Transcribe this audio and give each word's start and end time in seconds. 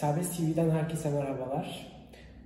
Serbest 0.00 0.36
TV'den 0.36 0.70
herkese 0.70 1.10
merhabalar. 1.10 1.86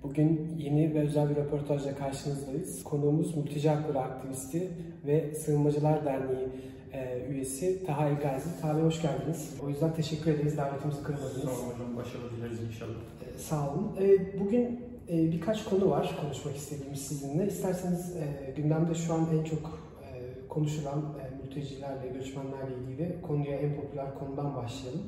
Bugün 0.02 0.56
yeni 0.58 0.95
ve 0.95 1.01
özel 1.01 1.31
bir 1.31 1.37
röportajla 1.37 1.95
karşınızdayız. 1.95 2.85
Konuğumuz 2.85 3.37
mülteci 3.37 3.69
hakları 3.69 3.99
aktivisti 3.99 4.69
ve 5.06 5.35
Sığınmacılar 5.35 6.04
Derneği 6.04 6.49
e, 6.93 7.27
üyesi 7.30 7.87
Taha 7.87 8.09
Elgazi. 8.09 8.61
Taha 8.61 8.80
hoş 8.80 9.03
geldiniz. 9.03 9.61
O 9.65 9.69
yüzden 9.69 9.95
teşekkür 9.95 10.30
ederiz 10.30 10.57
davetimizi 10.57 11.03
kırmadınız. 11.03 11.45
Sağ 11.45 11.51
olun 11.51 11.75
hocam, 11.75 11.96
başarılı 11.96 12.37
dileriz 12.37 12.62
inşallah. 12.62 12.90
E, 13.35 13.38
sağ 13.38 13.71
olun. 13.71 13.96
E, 14.00 14.40
bugün 14.40 14.80
e, 15.08 15.32
birkaç 15.32 15.64
konu 15.64 15.90
var 15.90 16.16
konuşmak 16.20 16.56
istediğimiz 16.56 17.00
sizinle. 17.00 17.46
İsterseniz 17.46 18.16
e, 18.16 18.50
gündemde 18.56 18.95
şu 18.95 19.14
an 19.14 19.28
en 19.41 19.45
çok 19.45 19.78
e, 20.02 20.48
konuşulan 20.48 20.98
e, 20.98 21.45
mültecilerle, 21.45 22.09
göçmenlerle 22.09 22.74
ilgili 22.82 23.23
konuya 23.23 23.56
en 23.56 23.77
popüler 23.77 24.14
konudan 24.14 24.56
başlayalım. 24.56 25.02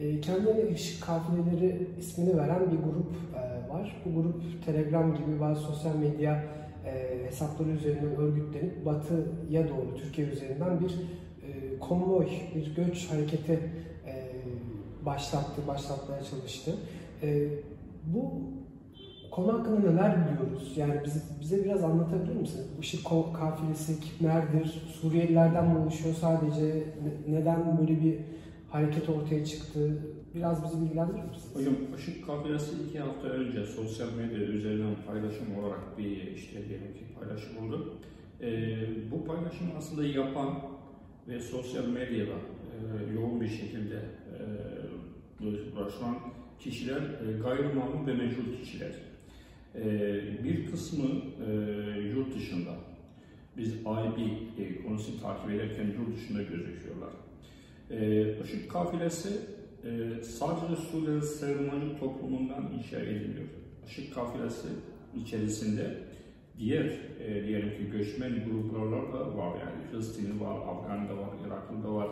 E, 0.00 0.20
kendilerine 0.20 0.70
Işık 0.70 1.02
Kafileleri 1.02 1.88
ismini 1.98 2.36
veren 2.36 2.70
bir 2.70 2.76
grup 2.76 3.12
e, 3.36 3.72
var. 3.72 4.02
Bu 4.04 4.22
grup 4.22 4.42
Telegram 4.66 5.14
gibi 5.14 5.40
bazı 5.40 5.60
sosyal 5.60 5.96
medya 5.96 6.44
e, 6.86 7.24
hesapları 7.26 7.68
üzerinden 7.68 8.16
örgütlenip 8.16 8.86
batıya 8.86 9.68
doğru 9.68 9.96
Türkiye 9.96 10.26
üzerinden 10.26 10.80
bir 10.80 10.90
e, 10.90 11.78
konvoy, 11.78 12.26
bir 12.54 12.74
göç 12.74 13.10
hareketi 13.10 13.60
başlattı, 15.06 15.62
başlatmaya 15.68 16.22
çalıştı. 16.22 16.74
Bu 18.06 18.32
konu 19.30 19.52
hakkında 19.52 19.90
neler 19.90 20.16
biliyoruz? 20.20 20.72
Yani 20.76 20.94
bize, 21.04 21.20
bize 21.40 21.64
biraz 21.64 21.84
anlatabilir 21.84 22.36
misin? 22.36 22.66
Işık 22.80 23.06
kafilesi 23.34 24.00
kimlerdir? 24.00 24.82
Suriyelilerden 25.00 25.68
mi 25.68 25.78
oluşuyor 25.78 26.14
sadece? 26.14 26.64
Ne, 26.66 27.38
neden 27.38 27.78
böyle 27.78 28.02
bir 28.02 28.18
hareket 28.70 29.08
ortaya 29.08 29.44
çıktı? 29.44 29.98
Biraz 30.34 30.64
bizi 30.64 30.82
bilgilendirir 30.84 31.22
misiniz? 31.22 31.54
Hocam 31.54 31.74
Işık 31.98 32.26
kafilesi 32.26 32.72
iki 32.88 32.98
hafta 32.98 33.28
önce 33.28 33.66
sosyal 33.66 34.12
medya 34.12 34.38
üzerinden 34.38 34.96
paylaşım 35.06 35.58
olarak 35.58 35.98
bir 35.98 36.32
işte 36.36 36.68
diyelim 36.68 36.94
ki 36.94 37.04
paylaşım 37.20 37.66
oldu. 37.66 37.94
Ee, 38.40 38.76
bu 39.10 39.24
paylaşımı 39.24 39.70
aslında 39.78 40.06
yapan 40.06 40.54
ve 41.28 41.40
sosyal 41.40 41.88
medyada 41.88 42.32
e, 42.32 43.12
yoğun 43.14 43.40
bir 43.40 43.48
şekilde 43.48 43.96
e, 43.96 45.46
uğraşan 45.76 46.16
kişiler 46.60 47.00
e, 47.00 47.38
gayrimamur 47.42 48.06
ve 48.06 48.14
mecbur 48.14 48.62
kişiler. 48.62 48.92
E, 49.74 49.84
bir 50.44 50.70
kısmı 50.70 51.08
e, 51.46 51.50
yurt 52.00 52.34
dışında. 52.34 52.70
Biz 53.56 53.74
IB 53.74 54.18
e, 54.58 54.82
konusunu 54.82 55.20
takip 55.20 55.50
ederken 55.50 55.86
yurt 55.86 56.16
dışında 56.16 56.42
gözüküyorlar. 56.42 57.10
E, 57.90 58.34
Işık 58.44 58.70
kafilesi 58.70 59.28
e, 59.84 60.22
sadece 60.22 60.76
Suriyeli 60.76 61.22
sığınmacı 61.22 61.98
toplumundan 62.00 62.72
inşa 62.78 62.98
ediliyor. 63.00 63.48
Işık 63.86 64.14
kafilesi 64.14 64.68
içerisinde 65.16 65.96
diğer 66.58 66.84
e, 67.26 67.44
diyelim 67.46 67.70
ki 67.70 67.90
göçmen 67.92 68.32
gruplar 68.44 69.12
da 69.12 69.36
var 69.36 69.58
yani 69.60 69.90
Filistinli 69.90 70.40
var, 70.40 70.56
Afgan'da 70.56 71.16
var, 71.16 71.28
Irak'ta 71.46 71.94
var. 71.94 72.08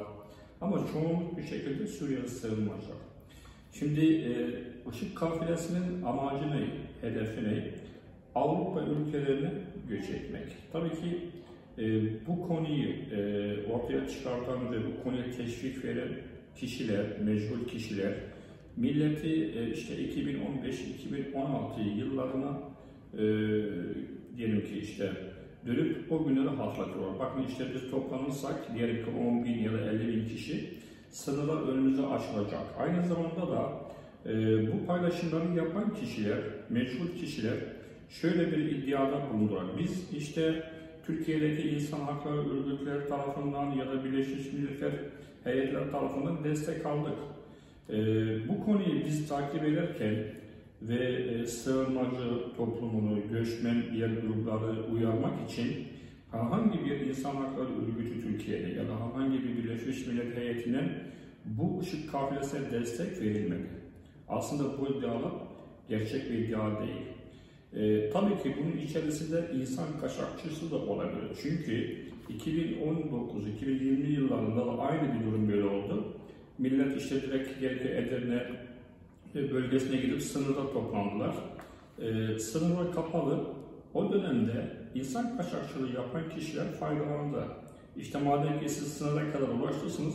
Ama 0.60 0.86
çoğunluk 0.92 1.38
bir 1.38 1.42
şekilde 1.42 1.86
Suriyeli 1.86 2.28
sığınmacılar. 2.28 2.96
Şimdi 3.72 4.06
e, 4.06 4.32
Işık 4.92 5.16
kafilesinin 5.16 6.02
amacı 6.02 6.50
ne, 6.50 6.66
hedefi 7.00 7.44
ne? 7.44 7.70
Avrupa 8.34 8.80
ülkelerine 8.82 9.52
göç 9.88 10.10
etmek. 10.10 10.42
Tabii 10.72 10.90
ki 10.90 11.30
e, 11.78 12.02
bu 12.26 12.48
konuyu 12.48 12.88
e, 12.88 13.20
ortaya 13.72 14.08
çıkartan 14.08 14.72
ve 14.72 14.76
bu 14.86 15.02
konuya 15.04 15.30
teşvik 15.36 15.84
veren 15.84 16.08
kişiler, 16.56 17.04
mecbur 17.24 17.68
kişiler, 17.68 18.12
milleti 18.76 19.52
e, 19.58 19.72
işte 19.72 19.94
2015-2016 19.94 21.98
yıllarına 21.98 22.58
e, 23.14 23.18
diyelim 24.36 24.60
ki 24.60 24.78
işte 24.78 25.12
dönüp 25.66 26.12
o 26.12 26.24
günleri 26.24 26.48
hatırlatıyorlar. 26.48 27.18
Bakın 27.18 27.42
işte 27.48 27.64
biz 27.74 27.90
toplanırsak 27.90 28.74
diyelim 28.74 29.04
ki 29.04 29.10
10 29.20 29.44
bin 29.44 29.58
ya 29.58 29.72
da 29.72 29.90
50 29.90 30.16
bin 30.16 30.28
kişi 30.28 30.70
sınırlar 31.10 31.68
önümüze 31.68 32.06
açılacak. 32.06 32.62
Aynı 32.78 33.06
zamanda 33.06 33.52
da 33.52 33.72
e, 34.26 34.32
bu 34.72 34.86
paylaşımları 34.86 35.56
yapan 35.56 35.94
kişiler, 35.94 36.38
mecbur 36.70 37.16
kişiler 37.20 37.54
şöyle 38.10 38.52
bir 38.52 38.58
iddiada 38.58 39.22
bulundular. 39.32 39.64
Biz 39.78 40.14
işte 40.16 40.62
Türkiye'deki 41.06 41.68
insan 41.68 42.00
hakları 42.00 42.38
örgütleri 42.38 43.08
tarafından 43.08 43.70
ya 43.70 43.86
da 43.86 44.04
Birleşmiş 44.04 44.52
Milletler 44.52 44.92
heyetler 45.44 45.90
tarafından 45.90 46.44
destek 46.44 46.86
aldık. 46.86 47.18
E, 47.90 47.96
bu 48.48 48.64
konuyu 48.64 49.04
biz 49.06 49.28
takip 49.28 49.64
ederken 49.64 50.14
ve 50.82 51.04
e, 51.04 51.46
sığınmacı 51.46 52.56
toplumunu, 52.56 53.20
göçmen 53.32 53.84
diğer 53.92 54.08
grupları 54.08 54.86
uyarmak 54.92 55.50
için 55.50 55.86
herhangi 56.30 56.84
bir 56.84 57.00
insan 57.00 57.36
hakları 57.36 57.68
örgütü 57.68 58.22
Türkiye'de 58.22 58.68
ya 58.68 58.88
da 58.88 58.92
herhangi 59.06 59.42
bir 59.42 59.56
Birleşmiş 59.56 60.06
Millet 60.06 60.36
heyetinden 60.36 60.90
bu 61.44 61.80
ışık 61.80 62.12
kafilesine 62.12 62.70
destek 62.70 63.20
verilmedi. 63.20 63.66
Aslında 64.28 64.78
bu 64.78 64.88
iddialar 64.88 65.32
gerçek 65.88 66.30
bir 66.30 66.38
iddia 66.38 66.80
değil. 66.80 67.15
E, 67.76 68.10
tabii 68.10 68.42
ki 68.42 68.56
bunun 68.58 68.76
içerisinde 68.76 69.44
insan 69.60 70.00
kaçakçısı 70.00 70.70
da 70.70 70.76
olabilir. 70.76 71.38
Çünkü 71.42 71.96
2019-2020 72.30 74.06
yıllarında 74.06 74.66
da 74.66 74.78
aynı 74.78 75.14
bir 75.14 75.26
durum 75.26 75.48
böyle 75.48 75.64
oldu. 75.64 76.04
Millet 76.58 76.96
işte 77.02 77.22
direkt 77.22 77.60
geldi 77.60 77.88
Edirne 77.88 78.42
bölgesine 79.34 79.96
gidip 79.96 80.22
sınırda 80.22 80.72
toplandılar. 80.72 81.34
E, 81.98 82.38
sınırlar 82.38 82.92
kapalı. 82.92 83.44
O 83.94 84.12
dönemde 84.12 84.70
insan 84.94 85.36
kaçakçılığı 85.36 85.92
yapan 85.94 86.22
kişiler 86.36 86.72
faydalandı. 86.72 87.44
İşte 87.96 88.18
madem 88.18 88.60
ki 88.60 88.68
siz 88.68 88.92
sınıra 88.92 89.32
kadar 89.32 89.48
ulaştısınız, 89.48 90.14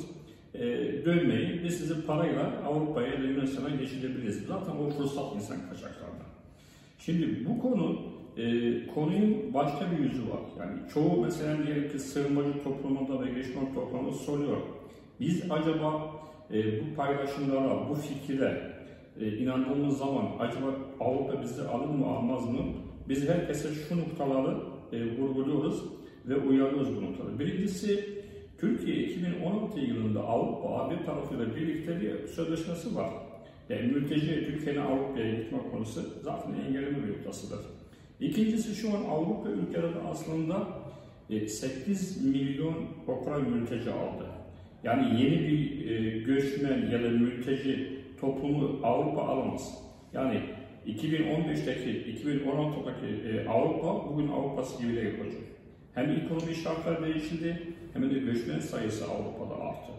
e, 0.54 0.62
dönmeyin, 1.06 1.64
biz 1.64 1.78
sizi 1.78 2.06
parayla 2.06 2.54
Avrupa'ya 2.66 3.08
ya 3.08 3.24
Yunanistan'a 3.24 3.70
geçirebiliriz. 3.70 4.46
Zaten 4.48 4.72
o 4.76 4.90
fırsat 4.90 5.36
insan 5.36 5.58
kaçaklarında. 5.70 6.31
Şimdi 7.06 7.46
bu 7.50 7.62
konu 7.62 8.00
e, 8.38 8.44
konunun 8.88 9.54
başka 9.54 9.92
bir 9.92 10.04
yüzü 10.04 10.22
var. 10.22 10.42
Yani 10.60 10.80
çoğu 10.94 11.22
mesela 11.22 11.68
diyelim 11.68 11.92
ki 11.92 12.00
sığınmacı 12.00 12.64
toplumunda 12.64 13.26
ve 13.26 13.32
geçman 13.32 13.74
toplumunda 13.74 14.12
soruyor. 14.12 14.58
Biz 15.20 15.52
acaba 15.52 16.12
e, 16.54 16.82
bu 16.82 16.96
paylaşımlara, 16.96 17.90
bu 17.90 17.96
fikire 17.96 18.62
e, 19.20 19.38
inandığımız 19.38 19.98
zaman 19.98 20.26
acaba 20.40 20.68
Avrupa 21.00 21.42
bizi 21.44 21.62
alır 21.62 21.86
mı 21.86 22.06
almaz 22.06 22.50
mı? 22.50 22.60
Biz 23.10 23.30
herkese 23.30 23.70
şu 23.74 24.00
noktaları 24.00 24.58
e, 24.94 25.18
vurguluyoruz 25.18 25.84
ve 26.26 26.38
uyarıyoruz 26.38 26.98
bu 26.98 27.06
noktaları. 27.06 27.40
Birincisi 27.40 28.10
Türkiye 28.58 28.96
2016 28.96 29.80
yılında 29.80 30.24
Avrupa 30.24 30.92
bir 30.92 31.06
tarafıyla 31.06 31.56
birlikte 31.56 32.02
bir 32.02 32.28
sözleşmesi 32.28 32.96
var. 32.96 33.10
Yani 33.72 33.92
mülteci 33.92 34.46
Türkiye'nin 34.46 34.80
Avrupa'ya 34.80 35.32
gitme 35.36 35.58
konusu 35.72 36.02
zaten 36.24 36.54
engelleme 36.54 37.04
bir 37.04 37.12
noktasıdır. 37.14 37.60
İkincisi 38.20 38.76
şu 38.76 38.90
an 38.90 39.04
Avrupa 39.04 39.50
ülkeleri 39.50 40.00
aslında 40.12 40.68
8 41.48 42.18
e, 42.18 42.30
milyon 42.30 42.76
Ukrayna 43.08 43.50
mülteci 43.50 43.92
aldı. 43.92 44.26
Yani 44.84 45.24
yeni 45.24 45.40
bir 45.48 45.92
e, 45.92 46.20
göçmen 46.20 46.90
ya 46.92 47.04
da 47.04 47.10
mülteci 47.10 47.88
toplumu 48.22 48.80
Avrupa 48.84 49.22
alamaz. 49.22 49.78
Yani 50.14 50.42
2015'teki, 50.88 52.22
2016'daki 52.24 53.28
e, 53.28 53.48
Avrupa 53.50 54.10
bugün 54.10 54.28
Avrupa'sı 54.28 54.84
gibi 54.84 54.96
de 54.96 55.00
yapacak. 55.00 55.42
Hem 55.96 56.12
ekonomi 56.12 56.56
şartlar 56.56 57.04
değişildi 57.04 57.62
hem 57.94 58.16
de 58.16 58.20
göçmen 58.20 58.60
sayısı 58.60 59.06
Avrupa'da 59.06 59.62
arttı. 59.64 59.92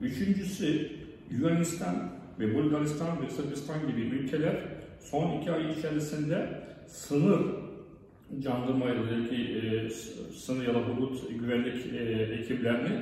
Üçüncüsü 0.00 0.90
Yunanistan 1.30 2.23
ve 2.40 2.54
Bulgaristan 2.54 3.08
ve 3.22 3.30
Sırbistan 3.30 3.86
gibi 3.86 4.00
ülkeler 4.00 4.56
son 5.00 5.40
iki 5.40 5.52
ay 5.52 5.72
içerisinde 5.72 6.48
sınır 6.86 7.40
jandarmayla 8.42 9.02
e, 9.32 9.90
sınır 10.36 10.66
ya 10.66 10.74
da 10.74 10.88
bulut 10.88 11.30
güvenlik 11.40 11.94
e, 11.94 12.22
ekiplerini 12.34 12.98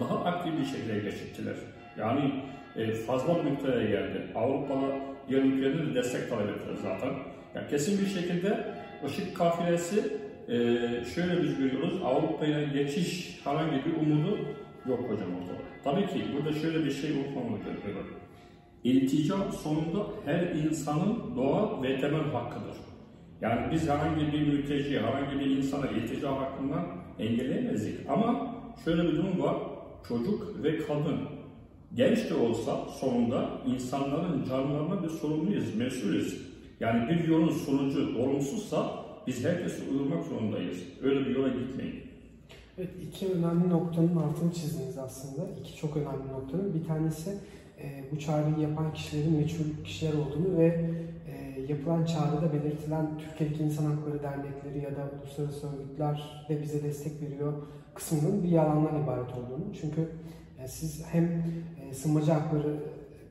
daha 0.00 0.24
aktif 0.24 0.58
bir 0.58 0.64
şekilde 0.64 0.94
geçirdiler. 0.94 1.54
Yani 1.98 2.32
e, 2.76 2.92
fazla 2.92 3.32
noktaya 3.32 3.82
geldi. 3.82 4.26
Avrupa'da 4.34 4.86
diğer 5.28 5.42
ülkelerin 5.42 5.94
destek 5.94 6.30
talep 6.30 6.48
ettiler 6.48 6.76
zaten. 6.82 7.14
Yani 7.54 7.68
kesin 7.70 8.00
bir 8.00 8.06
şekilde 8.06 8.74
ışık 9.06 9.36
kafilesi 9.36 9.98
e, 10.48 10.54
şöyle 11.14 11.42
biz 11.42 11.58
görüyoruz. 11.58 12.02
Avrupa'ya 12.04 12.62
geçiş 12.62 13.40
herhangi 13.44 13.84
bir 13.84 14.06
umudu 14.06 14.38
yok 14.86 15.00
hocam 15.10 15.28
ortada. 15.36 15.58
Tabii 15.84 16.06
ki 16.06 16.24
burada 16.36 16.52
şöyle 16.58 16.84
bir 16.84 16.90
şey 16.90 17.10
unutmamak 17.10 17.64
gerekiyor. 17.64 18.21
İltica 18.84 19.52
sonunda 19.52 20.06
her 20.24 20.40
insanın 20.40 21.36
doğal 21.36 21.82
ve 21.82 22.00
temel 22.00 22.22
hakkıdır. 22.32 22.76
Yani 23.40 23.72
biz 23.72 23.88
herhangi 23.88 24.32
bir 24.32 24.46
mülteci, 24.46 25.00
herhangi 25.00 25.40
bir 25.40 25.46
insana 25.46 25.86
iltica 25.86 26.36
hakkından 26.36 26.86
engelleyemezdik. 27.18 28.10
Ama 28.10 28.54
şöyle 28.84 29.02
bir 29.02 29.16
durum 29.16 29.42
var, 29.42 29.56
çocuk 30.08 30.62
ve 30.62 30.78
kadın 30.78 31.18
Genç 31.94 32.30
de 32.30 32.34
olsa 32.34 32.86
sonunda 33.00 33.50
insanların 33.66 34.44
canlarına 34.44 35.02
bir 35.02 35.08
sorumluyuz, 35.08 35.76
mesulüz. 35.76 36.46
Yani 36.80 37.08
bir 37.08 37.28
yolun 37.28 37.50
sonucu 37.50 38.18
olumsuzsa 38.18 39.04
biz 39.26 39.44
herkese 39.44 39.90
uyurmak 39.90 40.24
zorundayız. 40.24 40.78
Öyle 41.02 41.20
bir 41.20 41.36
yola 41.36 41.48
gitmeyin. 41.48 42.00
Evet, 42.78 42.90
iki 43.02 43.26
önemli 43.26 43.68
noktanın 43.68 44.16
altını 44.16 44.52
çizdiniz 44.52 44.98
aslında. 44.98 45.46
İki 45.60 45.76
çok 45.76 45.96
önemli 45.96 46.32
noktanın. 46.32 46.74
Bir 46.74 46.84
tanesi 46.84 47.38
e, 47.82 48.04
bu 48.12 48.18
çağrıyı 48.18 48.58
yapan 48.58 48.92
kişilerin 48.94 49.36
meçhul 49.36 49.84
kişiler 49.84 50.12
olduğunu 50.12 50.58
ve 50.58 50.90
e, 51.28 51.60
yapılan 51.68 52.04
çağrıda 52.04 52.52
belirtilen 52.52 53.18
Türkiye'deki 53.18 53.62
İnsan 53.62 53.84
Hakları 53.84 54.22
Dernekleri 54.22 54.84
ya 54.84 54.90
da 54.96 55.10
uluslararası 55.22 55.66
örgütler 55.66 56.44
de 56.48 56.62
bize 56.62 56.82
destek 56.82 57.22
veriyor 57.22 57.52
kısmının 57.94 58.42
bir 58.42 58.48
yalandan 58.48 59.02
ibaret 59.02 59.30
olduğunu. 59.30 59.64
Çünkü 59.80 60.08
e, 60.64 60.68
siz 60.68 61.04
hem 61.12 61.24
e, 61.24 61.94
sığınmacı 61.94 62.32
hakları 62.32 62.76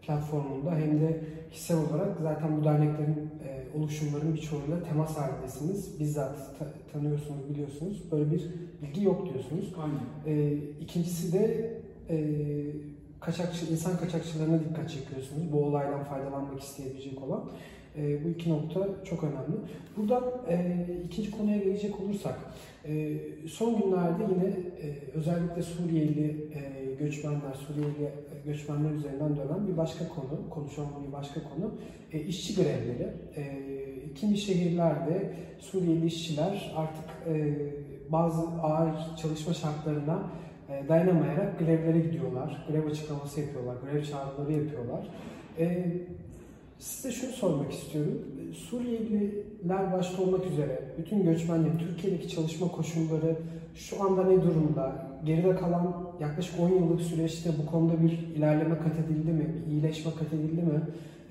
platformunda 0.01 0.75
hem 0.75 1.01
de 1.01 1.21
kişisel 1.51 1.77
olarak 1.77 2.17
zaten 2.21 2.57
bu 2.61 2.63
derneklerin 2.63 3.29
e, 3.47 3.77
oluşumların 3.77 4.33
birçoğuyla 4.33 4.83
temas 4.83 5.17
halindesiniz. 5.17 5.99
Bizzat 5.99 6.59
ta- 6.59 6.73
tanıyorsunuz, 6.93 7.49
biliyorsunuz. 7.49 8.03
Böyle 8.11 8.31
bir 8.31 8.47
bilgi 8.81 9.03
yok 9.03 9.33
diyorsunuz. 9.33 9.73
Aynen. 9.83 10.37
E, 10.37 10.53
ikincisi 10.81 11.33
de 11.33 11.73
e, 12.09 12.17
kaçakçı, 13.21 13.65
insan 13.65 13.97
kaçakçılarına 13.97 14.59
dikkat 14.59 14.89
çekiyorsunuz. 14.89 15.53
Bu 15.53 15.65
olaydan 15.65 16.03
faydalanmak 16.03 16.61
isteyebilecek 16.61 17.23
olan. 17.23 17.43
E, 17.97 18.25
bu 18.25 18.29
iki 18.29 18.49
nokta 18.49 18.87
çok 19.05 19.23
önemli. 19.23 19.57
Buradan 19.97 20.23
e, 20.49 20.85
ikinci 21.05 21.31
konuya 21.31 21.57
gelecek 21.57 21.99
olursak, 21.99 22.39
e, 22.85 23.17
son 23.47 23.81
günlerde 23.81 24.23
yine 24.23 24.47
e, 24.47 24.87
özellikle 25.13 25.61
Suriyeli 25.61 26.47
e, 26.53 26.93
göçmenler, 26.99 27.53
Suriyeli 27.67 28.11
göçmenler 28.45 28.91
üzerinden 28.91 29.35
dönen 29.35 29.67
bir 29.67 29.77
başka 29.77 30.07
konu, 30.07 30.49
konuşulan 30.49 30.89
bir 31.07 31.13
başka 31.13 31.39
konu, 31.43 31.71
e, 32.11 32.19
işçi 32.19 32.55
grevleri. 32.55 33.13
E, 33.35 33.43
kimi 34.15 34.37
şehirlerde 34.37 35.33
Suriyeli 35.59 36.05
işçiler 36.05 36.73
artık 36.75 37.27
e, 37.27 37.55
bazı 38.09 38.41
ağır 38.41 39.15
çalışma 39.21 39.53
şartlarına 39.53 40.29
e, 40.71 40.89
dayanamayarak 40.89 41.59
grevlere 41.59 41.99
gidiyorlar. 41.99 42.65
Grev 42.71 42.85
açıklaması 42.85 43.39
yapıyorlar, 43.39 43.75
grev 43.85 44.03
çağrıları 44.03 44.53
yapıyorlar. 44.53 45.07
E, 45.59 45.85
size 46.79 47.11
şunu 47.11 47.31
sormak 47.31 47.71
istiyorum. 47.71 48.21
Suriyeliler 48.53 49.93
başta 49.93 50.23
olmak 50.23 50.45
üzere 50.45 50.79
bütün 50.97 51.23
göçmenlerin 51.23 51.77
Türkiye'deki 51.77 52.29
çalışma 52.29 52.67
koşulları 52.67 53.35
şu 53.75 54.03
anda 54.03 54.23
ne 54.23 54.43
durumda? 54.43 54.95
Geride 55.25 55.55
kalan 55.55 55.93
yaklaşık 56.19 56.59
10 56.59 56.69
yıllık 56.69 57.01
süreçte 57.01 57.49
bu 57.61 57.71
konuda 57.71 58.03
bir 58.03 58.11
ilerleme 58.11 58.77
kat 58.77 58.99
edildi 59.05 59.31
mi? 59.31 59.55
Bir 59.55 59.71
iyileşme 59.71 60.11
kat 60.19 60.33
edildi 60.33 60.61
mi? 60.61 60.81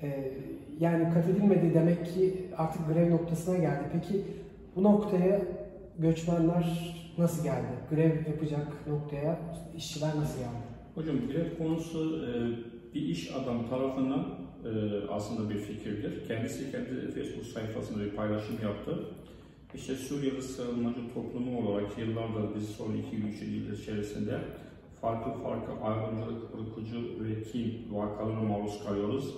E, 0.03 0.31
yani 0.79 1.13
kat 1.13 1.29
edilmedi 1.29 1.73
demek 1.73 2.05
ki 2.05 2.33
artık 2.57 2.81
grev 2.93 3.11
noktasına 3.11 3.57
geldi. 3.57 3.83
Peki 3.93 4.21
bu 4.75 4.83
noktaya 4.83 5.41
göçmenler 5.99 6.95
nasıl 7.21 7.43
geldi? 7.43 7.67
Grev 7.89 8.27
yapacak 8.27 8.87
noktaya 8.87 9.39
işçiler 9.77 10.15
nasıl 10.17 10.39
geldi? 10.39 10.63
Hocam 10.95 11.15
grev 11.27 11.57
konusu 11.57 12.25
e, 12.25 12.29
bir 12.93 13.01
iş 13.01 13.35
adam 13.35 13.69
tarafından 13.69 14.27
e, 14.65 14.69
aslında 15.09 15.49
bir 15.49 15.57
fikirdir. 15.57 16.27
Kendisi 16.27 16.71
kendi 16.71 17.11
Facebook 17.11 17.45
sayfasında 17.45 18.03
bir 18.03 18.09
paylaşım 18.09 18.55
yaptı. 18.63 18.99
İşte 19.75 19.95
Suriyeli 19.95 20.41
sığınmacı 20.41 21.13
toplumu 21.13 21.59
olarak 21.59 21.97
yıllardır 21.97 22.55
biz 22.55 22.69
son 22.69 22.87
2-3 22.87 23.45
yıl 23.45 23.73
içerisinde 23.73 24.39
farklı 25.01 25.43
farklı 25.43 25.85
ayrımcılık, 25.85 26.43
ırkıcı 26.59 27.23
ve 27.23 27.43
kin 27.43 27.87
vakalarına 27.91 28.41
maruz 28.41 28.83
kalıyoruz. 28.83 29.35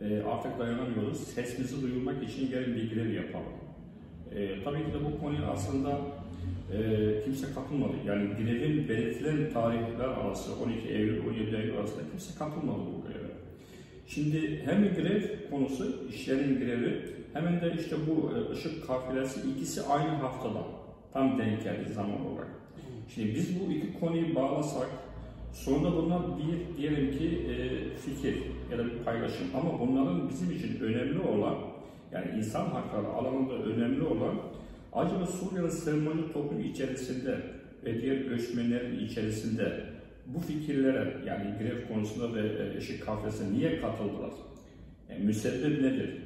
E, 0.00 0.22
artık 0.22 0.58
dayanamıyoruz. 0.58 1.18
Sesimizi 1.20 1.82
duyurmak 1.82 2.22
için 2.22 2.50
gelin 2.50 2.76
bir 2.76 2.94
grev 2.94 3.12
yapalım. 3.12 3.52
E, 4.34 4.64
tabii 4.64 4.84
ki 4.84 4.92
de 4.92 5.04
bu 5.04 5.20
konuya 5.20 5.46
aslında 5.46 6.00
e, 6.72 7.24
kimse 7.24 7.46
katılmadı. 7.54 7.92
Yani 8.06 8.28
grevin 8.34 8.88
belirtilen 8.88 9.52
tarihler 9.52 10.08
arası 10.08 10.50
12 10.64 10.88
Eylül 10.88 11.26
17 11.28 11.56
Eylül 11.56 11.76
arasında 11.78 12.02
kimse 12.10 12.38
katılmadı 12.38 12.78
bu 12.78 13.06
greve. 13.06 13.30
Şimdi 14.06 14.62
hem 14.64 14.94
grev 14.94 15.50
konusu, 15.50 16.08
işlerin 16.08 16.58
grevi 16.58 17.02
hemen 17.32 17.60
de 17.60 17.72
işte 17.80 17.96
bu 18.06 18.30
e, 18.32 18.52
ışık 18.52 18.86
kafilesi 18.86 19.40
ikisi 19.50 19.82
aynı 19.82 20.10
haftada 20.10 20.62
tam 21.12 21.38
denk 21.38 21.64
geldi 21.64 21.92
zaman 21.92 22.26
olarak. 22.26 22.48
Şimdi 23.14 23.34
biz 23.34 23.60
bu 23.60 23.72
iki 23.72 24.00
konuyu 24.00 24.34
bağlasak 24.34 24.88
sonra 25.52 25.96
bunlar 25.96 26.20
bir 26.38 26.76
diyelim 26.76 27.18
ki 27.18 27.26
e, 27.48 27.54
fikir 27.98 28.42
ya 28.72 28.78
da 28.78 28.84
bir 28.84 28.98
paylaşım 29.04 29.46
ama 29.54 29.80
bunların 29.80 30.28
bizim 30.28 30.50
için 30.50 30.80
önemli 30.80 31.20
olan 31.20 31.54
yani 32.12 32.26
insan 32.38 32.66
hakları 32.66 33.06
alanında 33.06 33.54
önemli 33.54 34.02
olan 34.02 34.34
acaba 34.94 35.26
Suriye'nin 35.26 35.68
sığınmacı 35.68 36.32
toplum 36.32 36.60
içerisinde 36.60 37.38
ve 37.84 38.02
diğer 38.02 38.16
göçmenlerin 38.16 38.98
içerisinde 38.98 39.94
bu 40.26 40.40
fikirlere 40.40 41.16
yani 41.26 41.54
grev 41.58 41.88
konusunda 41.88 42.34
ve 42.34 42.48
e, 42.48 42.76
eşik 42.76 43.06
kafesine 43.06 43.52
niye 43.52 43.80
katıldılar? 43.80 44.30
Yani 45.10 45.24
müsebbip 45.24 45.80
nedir? 45.80 46.18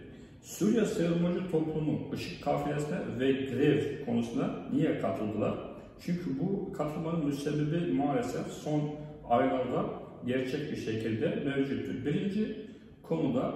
Suriye 0.43 0.85
sığınmacı 0.85 1.51
toplumu 1.51 2.11
ışık 2.13 2.45
kafilesine 2.45 2.99
ve 3.19 3.33
grev 3.33 4.05
konusuna 4.07 4.51
niye 4.73 4.99
katıldılar? 4.99 5.55
Çünkü 6.01 6.39
bu 6.41 6.73
katılmanın 6.73 7.27
müsebbibi 7.27 7.93
maalesef 7.93 8.47
son 8.47 8.91
aylarda 9.29 9.85
gerçek 10.27 10.73
bir 10.73 10.77
şekilde 10.77 11.29
mevcuttur. 11.29 12.07
Birinci 12.07 12.57
konuda 13.03 13.55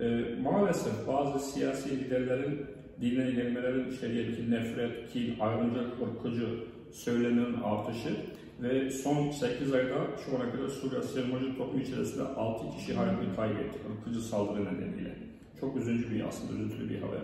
e, 0.00 0.24
maalesef 0.42 1.08
bazı 1.08 1.52
siyasi 1.52 1.90
liderlerin 2.00 2.66
dine 3.02 3.30
gelmelerin 3.30 3.92
içeriğindeki 3.92 4.50
nefret, 4.50 5.12
kin, 5.12 5.38
ayrımcılık, 5.40 5.92
ırkıcı 6.02 6.46
söylemin 6.92 7.54
artışı 7.64 8.16
ve 8.62 8.90
son 8.90 9.30
8 9.30 9.74
ayda 9.74 9.94
şu 10.24 10.36
ana 10.36 10.52
kadar 10.52 10.68
Suriye 10.68 11.02
sığınmacı 11.02 11.56
toplum 11.56 11.80
içerisinde 11.80 12.22
6 12.22 12.76
kişi 12.76 12.94
hayatını 12.94 13.36
kaybetti. 13.36 13.78
Irkıcı 13.92 14.20
saldırı 14.20 14.64
nedeniyle. 14.64 15.14
Çok 15.60 15.76
üzücü 15.76 16.14
bir 16.14 16.24
aslında 16.28 16.52
üzüntülü 16.52 16.90
bir 16.90 17.00
haber. 17.02 17.20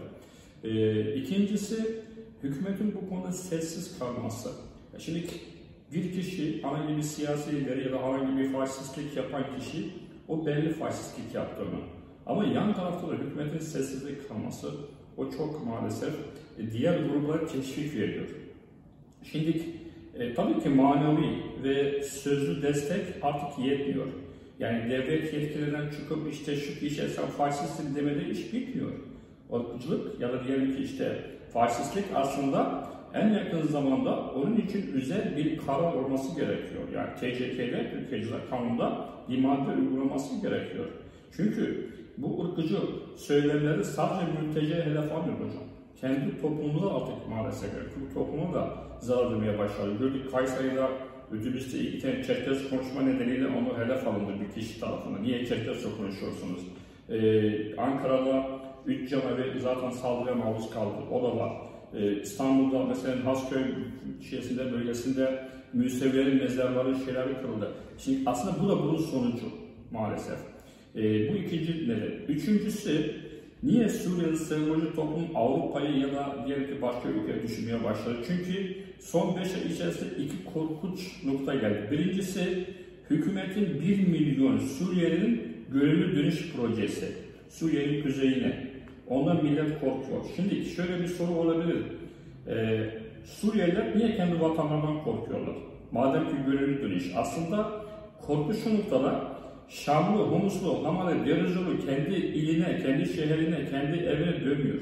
Ee, 0.64 1.14
ikincisi 1.14 2.04
hükümetin 2.42 2.94
bu 2.94 3.08
konuda 3.08 3.32
sessiz 3.32 3.98
kalması. 3.98 4.50
Şimdi 4.98 5.24
bir 5.92 6.12
kişi 6.12 6.62
herhangi 6.62 6.96
bir 6.96 7.02
siyasi 7.02 7.56
lideri 7.56 7.84
ya 7.84 7.92
da 7.92 8.02
herhangi 8.02 8.38
bir 8.38 8.52
faşistlik 8.52 9.16
yapan 9.16 9.44
kişi 9.58 9.90
o 10.28 10.46
belli 10.46 10.70
faşistlik 10.70 11.34
yaptığını. 11.34 11.80
Ama 12.26 12.44
yan 12.44 12.74
tarafta 12.74 13.08
da 13.08 13.12
hükümetin 13.12 13.58
sessizlik 13.58 14.28
kalması 14.28 14.68
o 15.18 15.30
çok 15.30 15.66
maalesef 15.66 16.14
diğer 16.72 16.98
gruplara 16.98 17.46
teşvik 17.46 17.96
veriyor. 17.96 18.26
Şimdi 19.22 19.62
e, 20.18 20.34
tabii 20.34 20.62
ki 20.62 20.68
manevi 20.68 21.42
ve 21.62 22.02
sözlü 22.02 22.62
destek 22.62 23.00
artık 23.22 23.66
yetmiyor. 23.66 24.06
Yani 24.58 24.90
devlet 24.90 25.34
yetkilerinden 25.34 25.90
çıkıp 25.90 26.32
işte 26.32 26.56
şu 26.56 26.80
kişiye 26.80 27.08
sen 27.08 27.26
faşistsin 27.26 27.94
demede 27.94 28.30
iş 28.30 28.52
bitmiyor. 28.52 28.92
Irkçılık 29.52 30.20
ya 30.20 30.32
da 30.32 30.44
diyelim 30.44 30.76
ki 30.76 30.82
işte 30.82 31.18
faşistlik 31.52 32.04
aslında 32.14 32.88
en 33.14 33.28
yakın 33.28 33.62
zamanda 33.62 34.32
onun 34.32 34.56
için 34.56 34.92
özel 34.94 35.36
bir 35.36 35.58
karar 35.58 35.94
olması 35.94 36.40
gerekiyor. 36.40 36.82
Yani 36.94 37.14
TCK'de, 37.14 37.90
Türkiye 37.90 38.20
Ceza 38.20 38.36
Kanunu'nda 38.50 39.08
bir 39.28 39.38
madde 39.38 39.70
uygulaması 39.70 40.42
gerekiyor. 40.42 40.86
Çünkü 41.36 41.88
bu 42.22 42.44
ırkıcı 42.44 42.78
söylemleri 43.16 43.84
sadece 43.84 44.32
mülteciye 44.40 44.82
hedef 44.82 45.12
almıyor 45.12 45.38
hocam. 45.38 45.64
Kendi 46.00 46.40
toplumumuza 46.40 46.96
artık 46.96 47.28
maalesef 47.28 47.70
Türk 47.72 48.14
toplumu 48.14 48.54
da 48.54 48.68
zarar 49.00 49.32
vermeye 49.32 49.58
başladı. 49.58 49.98
Gördük 49.98 50.30
Kayseri'de 50.32 50.88
otobüste 51.32 51.78
iki 51.78 51.98
tane 51.98 52.24
Çerkez 52.24 52.70
konuşma 52.70 53.02
nedeniyle 53.02 53.46
onu 53.46 53.78
hedef 53.78 54.08
alındı 54.08 54.32
bir 54.40 54.60
kişi 54.60 54.80
tarafından. 54.80 55.22
Niye 55.22 55.46
Çerkezce 55.46 55.88
konuşuyorsunuz? 55.96 56.60
Ee, 57.08 57.76
Ankara'da 57.76 58.46
üç 58.86 59.10
canavi 59.10 59.60
zaten 59.60 59.90
saldırıya 59.90 60.34
maruz 60.34 60.70
kaldı. 60.70 60.96
O 61.12 61.22
da 61.22 61.36
var. 61.36 61.52
Ee, 61.94 62.20
İstanbul'da 62.20 62.84
mesela 62.84 63.24
Hasköy 63.24 63.64
şeysinde, 64.30 64.72
bölgesinde 64.72 65.48
Müsevilerin 65.72 66.42
mezarları 66.42 66.94
şeyleri 67.04 67.40
kırıldı. 67.40 67.72
Şimdi 67.98 68.30
aslında 68.30 68.62
bu 68.62 68.68
da 68.68 68.82
bunun 68.82 68.96
sonucu 68.96 69.46
maalesef. 69.90 70.57
Ee, 70.98 71.32
bu 71.32 71.36
ikinci 71.36 71.88
neden. 71.88 72.12
Üçüncüsü 72.28 73.14
niye 73.62 73.88
Suriyeli 73.88 74.36
sığınmacı 74.36 74.94
toplum 74.94 75.26
Avrupa'yı 75.34 75.98
ya 75.98 76.12
da 76.12 76.36
diğer 76.46 76.66
ki 76.66 76.82
başka 76.82 77.08
ülkeye 77.08 77.42
düşünmeye 77.42 77.84
başladı? 77.84 78.16
Çünkü 78.26 78.76
son 79.00 79.36
5 79.36 79.54
ay 79.54 79.72
içerisinde 79.72 80.24
iki 80.24 80.44
korkunç 80.54 81.24
nokta 81.24 81.54
geldi. 81.54 81.88
Birincisi 81.90 82.64
hükümetin 83.10 83.80
1 83.80 84.08
milyon 84.08 84.58
Suriyelinin 84.58 85.42
gönüllü 85.72 86.16
dönüş 86.16 86.52
projesi. 86.56 87.06
Suriye'nin 87.48 88.02
kuzeyine. 88.02 88.68
Ondan 89.08 89.44
millet 89.44 89.80
korkuyor. 89.80 90.24
Şimdi 90.36 90.64
şöyle 90.64 91.00
bir 91.00 91.06
soru 91.06 91.32
olabilir. 91.32 91.76
Ee, 92.48 92.90
Suriyeliler 93.24 93.96
niye 93.96 94.16
kendi 94.16 94.40
vatanlarından 94.40 95.04
korkuyorlar? 95.04 95.54
Madem 95.92 96.28
ki 96.28 96.34
gönüllü 96.46 96.82
dönüş. 96.82 97.12
Aslında 97.16 97.70
korku 98.26 98.54
şu 98.54 98.74
noktada 98.74 99.37
Şamlı, 99.68 100.22
Humuslu, 100.22 100.86
Hamalı, 100.86 101.26
Derizolu 101.26 101.86
kendi 101.86 102.14
iline, 102.14 102.82
kendi 102.82 103.06
şehrine, 103.06 103.70
kendi 103.70 103.96
evine 103.96 104.44
dönmüyor. 104.44 104.78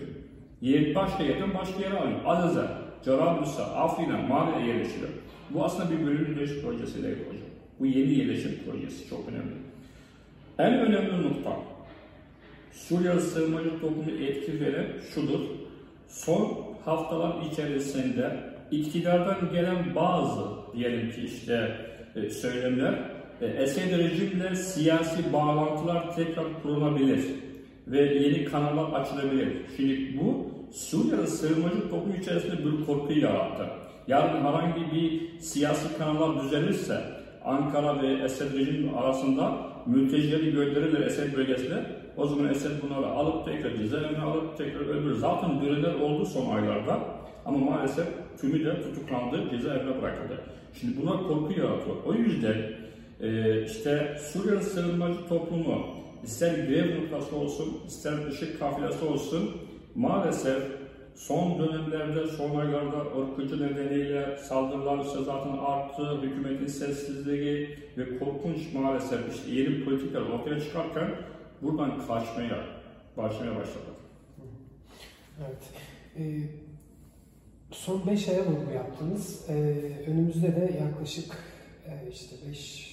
Yer 0.60 0.94
başka 0.94 1.22
yerden 1.22 1.54
başka 1.54 1.80
yere 1.80 1.98
alıyor. 1.98 2.20
Azaza, 2.24 2.78
Cerablus'a, 3.04 3.64
Afrin'e, 3.64 4.26
Mağara'ya 4.28 4.66
yerleşiyor. 4.66 5.08
Bu 5.50 5.64
aslında 5.64 5.90
bir 5.90 6.06
bölünmüş 6.06 6.60
projesi 6.62 7.02
değil 7.02 7.16
hocam. 7.28 7.42
Bu 7.80 7.86
yeni 7.86 8.14
yerleşim 8.14 8.58
projesi 8.66 9.08
çok 9.08 9.28
önemli. 9.28 9.54
En 10.58 10.74
önemli 10.74 11.28
nokta 11.28 11.56
Suriye 12.72 13.20
sığınmacı 13.20 13.70
toplumu 13.70 14.10
etki 14.10 14.60
veren 14.60 14.86
şudur. 15.14 15.40
Son 16.08 16.66
haftalar 16.84 17.50
içerisinde 17.52 18.36
iktidardan 18.70 19.52
gelen 19.52 19.94
bazı 19.94 20.42
diyelim 20.76 21.10
ki 21.10 21.20
işte 21.20 21.76
e, 22.16 22.30
söylemler 22.30 22.94
e, 23.40 23.46
Esed 23.46 23.98
rejimle 23.98 24.56
siyasi 24.56 25.32
bağlantılar 25.32 26.16
tekrar 26.16 26.62
kurulabilir 26.62 27.24
ve 27.86 28.00
yeni 28.00 28.44
kanallar 28.44 29.00
açılabilir. 29.00 29.48
Şimdi 29.76 30.18
bu 30.20 30.50
Suriye'de 30.72 31.26
sığınmacı 31.26 31.90
toplum 31.90 32.14
içerisinde 32.20 32.58
bir 32.58 32.86
korku 32.86 33.12
yarattı. 33.12 33.66
Yarın 34.08 34.44
herhangi 34.44 34.92
bir 34.92 35.38
siyasi 35.38 35.98
kanallar 35.98 36.44
düzelirse 36.44 37.00
Ankara 37.44 38.02
ve 38.02 38.24
Esed 38.24 38.54
rejim 38.54 38.98
arasında 38.98 39.58
mültecileri 39.86 40.52
gönderirler 40.52 41.06
Esed 41.06 41.36
bölgesine. 41.36 41.84
O 42.16 42.26
zaman 42.26 42.48
Esed 42.48 42.70
bunları 42.82 43.06
alıp 43.06 43.44
tekrar 43.44 43.76
cezaevine 43.76 44.22
alıp 44.22 44.58
tekrar 44.58 44.80
öldürür. 44.80 45.14
Zaten 45.14 45.60
göreler 45.60 45.94
oldu 45.94 46.26
son 46.26 46.56
aylarda. 46.56 46.98
Ama 47.44 47.58
maalesef 47.58 48.06
tümü 48.40 48.64
de 48.64 48.82
tutuklandı, 48.82 49.50
cezaevine 49.50 50.02
bırakıldı. 50.02 50.40
Şimdi 50.80 51.02
buna 51.02 51.16
korku 51.16 51.52
yaratıyor. 51.52 51.96
O 52.06 52.14
yüzden 52.14 52.56
e, 53.20 53.62
işte 53.64 54.18
Suriye 54.32 54.62
sığınmacı 54.62 55.28
toplumu 55.28 55.86
ister 56.24 56.54
grev 56.54 57.02
noktası 57.02 57.36
olsun, 57.36 57.78
ister 57.86 58.26
ışık 58.26 58.58
kafilesi 58.58 59.04
olsun 59.04 59.50
maalesef 59.94 60.62
son 61.14 61.58
dönemlerde, 61.58 62.26
son 62.26 62.56
aylarda 62.56 62.96
ırkıcı 63.20 63.62
nedeniyle 63.62 64.38
saldırılar 64.38 65.04
işte 65.04 65.24
zaten 65.24 65.56
arttı, 65.58 66.22
hükümetin 66.22 66.66
sessizliği 66.66 67.78
ve 67.96 68.18
korkunç 68.18 68.72
maalesef 68.74 69.34
işte 69.34 69.50
yeni 69.50 69.84
politikalar 69.84 70.26
ortaya 70.26 70.60
çıkarken 70.60 71.10
buradan 71.62 71.98
kaçmaya, 71.98 72.64
başlamaya 73.16 73.56
başladı. 73.56 73.96
Evet. 75.40 75.62
Ee, 76.18 76.40
son 77.70 78.06
5 78.06 78.28
aya 78.28 78.46
vurgu 78.46 78.72
yaptınız. 78.74 79.46
Ee, 79.48 79.52
önümüzde 80.06 80.56
de 80.56 80.78
yaklaşık 80.84 81.36
e, 81.86 82.10
işte 82.12 82.36
5 82.50 82.85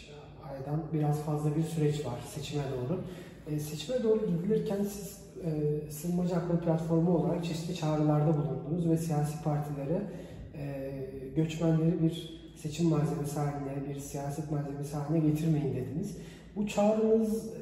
aydan 0.54 0.84
biraz 0.94 1.22
fazla 1.22 1.56
bir 1.56 1.64
süreç 1.64 2.06
var 2.06 2.20
seçime 2.36 2.64
doğru. 2.72 3.02
E, 3.48 3.60
seçime 3.60 4.04
doğru 4.04 4.20
gidilirken 4.26 4.84
siz 4.84 5.24
e, 5.46 5.92
Sığınmacı 5.92 6.34
Hakları 6.34 6.60
Platformu 6.60 7.18
olarak 7.18 7.46
çeşitli 7.46 7.76
çağrılarda 7.76 8.38
bulundunuz 8.38 8.90
ve 8.90 8.98
siyasi 8.98 9.44
partilere 9.44 10.02
e, 10.58 10.92
göçmenleri 11.36 12.04
bir 12.04 12.44
seçim 12.56 12.90
malzemesi 12.90 13.40
haline, 13.40 13.90
bir 13.90 14.00
siyaset 14.00 14.52
malzemesi 14.52 14.96
haline 14.96 15.28
getirmeyin 15.28 15.76
dediniz. 15.76 16.18
Bu 16.56 16.68
çağrınız 16.68 17.48
e, 17.48 17.60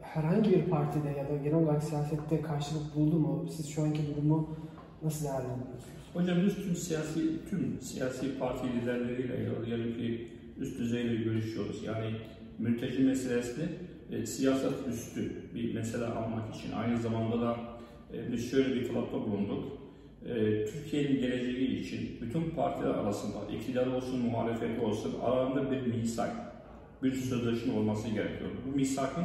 herhangi 0.00 0.50
bir 0.50 0.64
partide 0.64 1.08
ya 1.08 1.28
da 1.28 1.36
genel 1.44 1.56
olarak 1.56 1.82
siyasette 1.82 2.42
karşılık 2.42 2.96
buldu 2.96 3.18
mu? 3.18 3.46
Siz 3.56 3.68
şu 3.68 3.82
anki 3.82 4.00
durumu 4.06 4.56
nasıl 5.02 5.24
değerlendiriyorsunuz? 5.24 5.92
Hocam 6.14 6.38
biz 6.46 6.54
tüm 6.54 6.76
siyasi 6.76 7.20
tüm 7.50 7.80
siyasi 7.80 8.38
parti 8.38 8.66
liderleriyle 8.68 9.66
diyelim 9.66 9.94
ki 9.94 10.28
üst 10.62 10.78
düzeyde 10.78 11.14
görüşüyoruz. 11.14 11.84
Yani 11.84 12.06
mülteci 12.58 13.02
meselesini 13.02 13.64
e, 14.12 14.26
siyaset 14.26 14.72
üstü 14.92 15.32
bir 15.54 15.74
mesele 15.74 16.04
almak 16.04 16.54
için 16.54 16.72
aynı 16.72 16.98
zamanda 17.00 17.40
da 17.40 17.56
e, 18.14 18.32
biz 18.32 18.50
şöyle 18.50 18.74
bir 18.74 18.88
talapta 18.88 19.16
bulunduk. 19.16 19.64
E, 20.26 20.64
Türkiye'nin 20.66 21.20
geleceği 21.20 21.80
için 21.80 22.10
bütün 22.20 22.50
partiler 22.50 22.90
arasında 22.90 23.38
iktidar 23.56 23.86
olsun, 23.86 24.20
muhalefet 24.20 24.82
olsun 24.82 25.14
aralarında 25.22 25.70
bir 25.70 25.94
misak, 25.94 26.30
bir 27.02 27.12
sözleşme 27.12 27.72
olması 27.72 28.08
gerekiyor. 28.08 28.50
Bu 28.66 28.76
misakın 28.76 29.24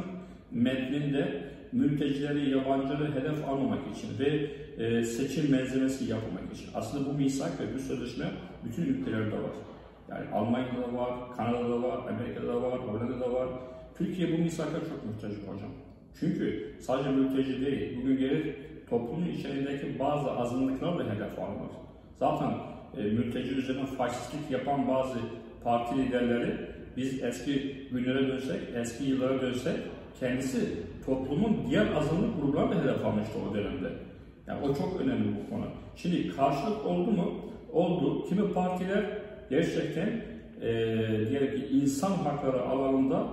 metninde 0.50 1.48
mültecileri, 1.72 2.50
yabancıları 2.50 3.14
hedef 3.14 3.48
almamak 3.48 3.96
için 3.96 4.08
ve 4.18 4.50
e, 4.84 5.04
seçim 5.04 5.50
malzemesi 5.50 6.04
yapmak 6.04 6.54
için. 6.54 6.66
Aslında 6.74 7.10
bu 7.10 7.12
misak 7.12 7.60
ve 7.60 7.74
bu 7.74 7.78
sözleşme 7.78 8.24
bütün 8.64 8.82
ülkelerde 8.82 9.36
var. 9.36 9.52
Yani 10.10 10.30
Almanya'da 10.34 10.98
var, 10.98 11.36
Kanada'da 11.36 11.82
var, 11.82 11.98
Amerika'da 12.08 12.62
var, 12.62 12.78
Hollanda'da 12.78 13.32
var. 13.32 13.48
Türkiye 13.98 14.38
bu 14.38 14.42
misaka 14.42 14.80
çok 14.80 15.04
muhtaç 15.06 15.32
hocam. 15.32 15.70
Çünkü 16.20 16.74
sadece 16.80 17.10
mülteci 17.10 17.66
değil, 17.66 17.98
bugün 18.02 18.18
gelir 18.18 18.56
toplumun 18.90 19.28
içerisindeki 19.28 19.98
bazı 19.98 20.30
azınlıklar 20.30 20.98
da 20.98 21.02
hedef 21.02 21.38
alınır. 21.38 21.72
Zaten 22.18 22.50
e, 22.96 23.02
mülteci 23.02 23.54
üzerine 23.54 23.86
faşistlik 23.86 24.50
yapan 24.50 24.88
bazı 24.88 25.18
parti 25.64 25.98
liderleri 25.98 26.54
biz 26.96 27.22
eski 27.22 27.86
günlere 27.92 28.28
dönsek, 28.28 28.60
eski 28.74 29.04
yıllara 29.04 29.40
dönsek 29.40 29.76
kendisi 30.20 30.60
toplumun 31.06 31.56
diğer 31.70 31.86
azınlık 31.92 32.40
gruplarını 32.40 32.74
da 32.74 32.82
hedef 32.82 33.06
almıştı 33.06 33.34
o 33.50 33.54
dönemde. 33.54 33.92
Yani 34.46 34.62
o 34.62 34.74
çok 34.74 35.00
önemli 35.00 35.36
bu 35.36 35.50
konu. 35.50 35.64
Şimdi 35.96 36.36
karşılık 36.36 36.86
oldu 36.86 37.10
mu? 37.10 37.34
Oldu. 37.72 38.28
Kimi 38.28 38.52
partiler 38.52 39.04
gerçekten 39.50 40.08
e, 40.62 40.70
diyelim 41.30 41.60
ki 41.60 41.66
insan 41.72 42.12
hakları 42.12 42.62
alanında 42.62 43.26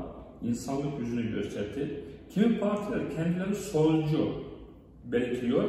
insanlık 0.44 1.00
yüzünü 1.00 1.32
gösterdi. 1.32 2.04
Kimi 2.34 2.60
partiler 2.60 3.00
kendileri 3.16 3.56
solcu 3.56 4.44
belirtiyor. 5.06 5.64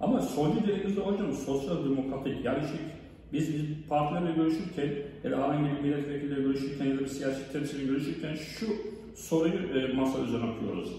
Ama 0.00 0.20
solcu 0.20 0.62
dediğimizde 0.62 1.00
hocam 1.00 1.32
sosyal 1.32 1.84
demokratik 1.84 2.44
yani 2.44 2.60
şey, 2.60 2.80
biz, 3.32 3.54
biz 3.54 3.62
partilerle 3.88 4.32
görüşürken 4.32 4.88
ya 5.24 5.30
da 5.30 5.36
herhangi 5.36 5.82
milletvekiliyle 5.82 6.42
görüşürken 6.42 6.86
ya 6.86 6.96
da 6.96 7.00
bir 7.00 7.06
siyasi 7.06 7.52
temsilciyle 7.52 7.92
görüşürken 7.92 8.34
şu 8.34 8.66
soruyu 9.14 9.54
e, 9.54 9.92
masa 9.92 10.18
üzerine 10.18 10.50
atıyoruz. 10.50 10.92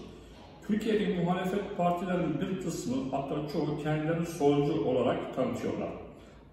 Türkiye'deki 0.66 1.20
muhalefet 1.20 1.76
partilerinin 1.76 2.40
bir 2.40 2.62
kısmı 2.64 2.96
hatta 3.10 3.34
çoğu 3.52 3.82
kendilerini 3.82 4.26
solcu 4.26 4.84
olarak 4.84 5.36
tanıtıyorlar. 5.36 5.88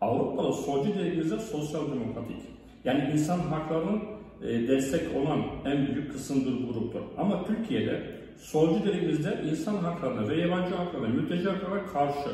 Avrupa'da 0.02 0.54
solcu 0.54 1.00
dediğimizde 1.00 1.40
sosyal 1.40 1.82
demokratik. 1.82 2.38
Yani 2.86 3.10
insan 3.14 3.40
haklarının 3.40 4.02
e, 4.44 4.68
destek 4.68 5.16
olan 5.16 5.42
en 5.66 5.88
büyük 5.88 6.12
kısımdır 6.12 6.68
gruptur. 6.68 7.02
Ama 7.18 7.46
Türkiye'de 7.46 8.04
solcu 8.38 8.86
dediğimizde 8.86 9.44
insan 9.52 9.76
haklarına 9.76 10.30
ve 10.30 10.42
yabancı 10.42 10.76
haklarına, 10.76 11.08
mülteci 11.08 11.50
haklarına 11.50 11.86
karşı. 11.86 12.30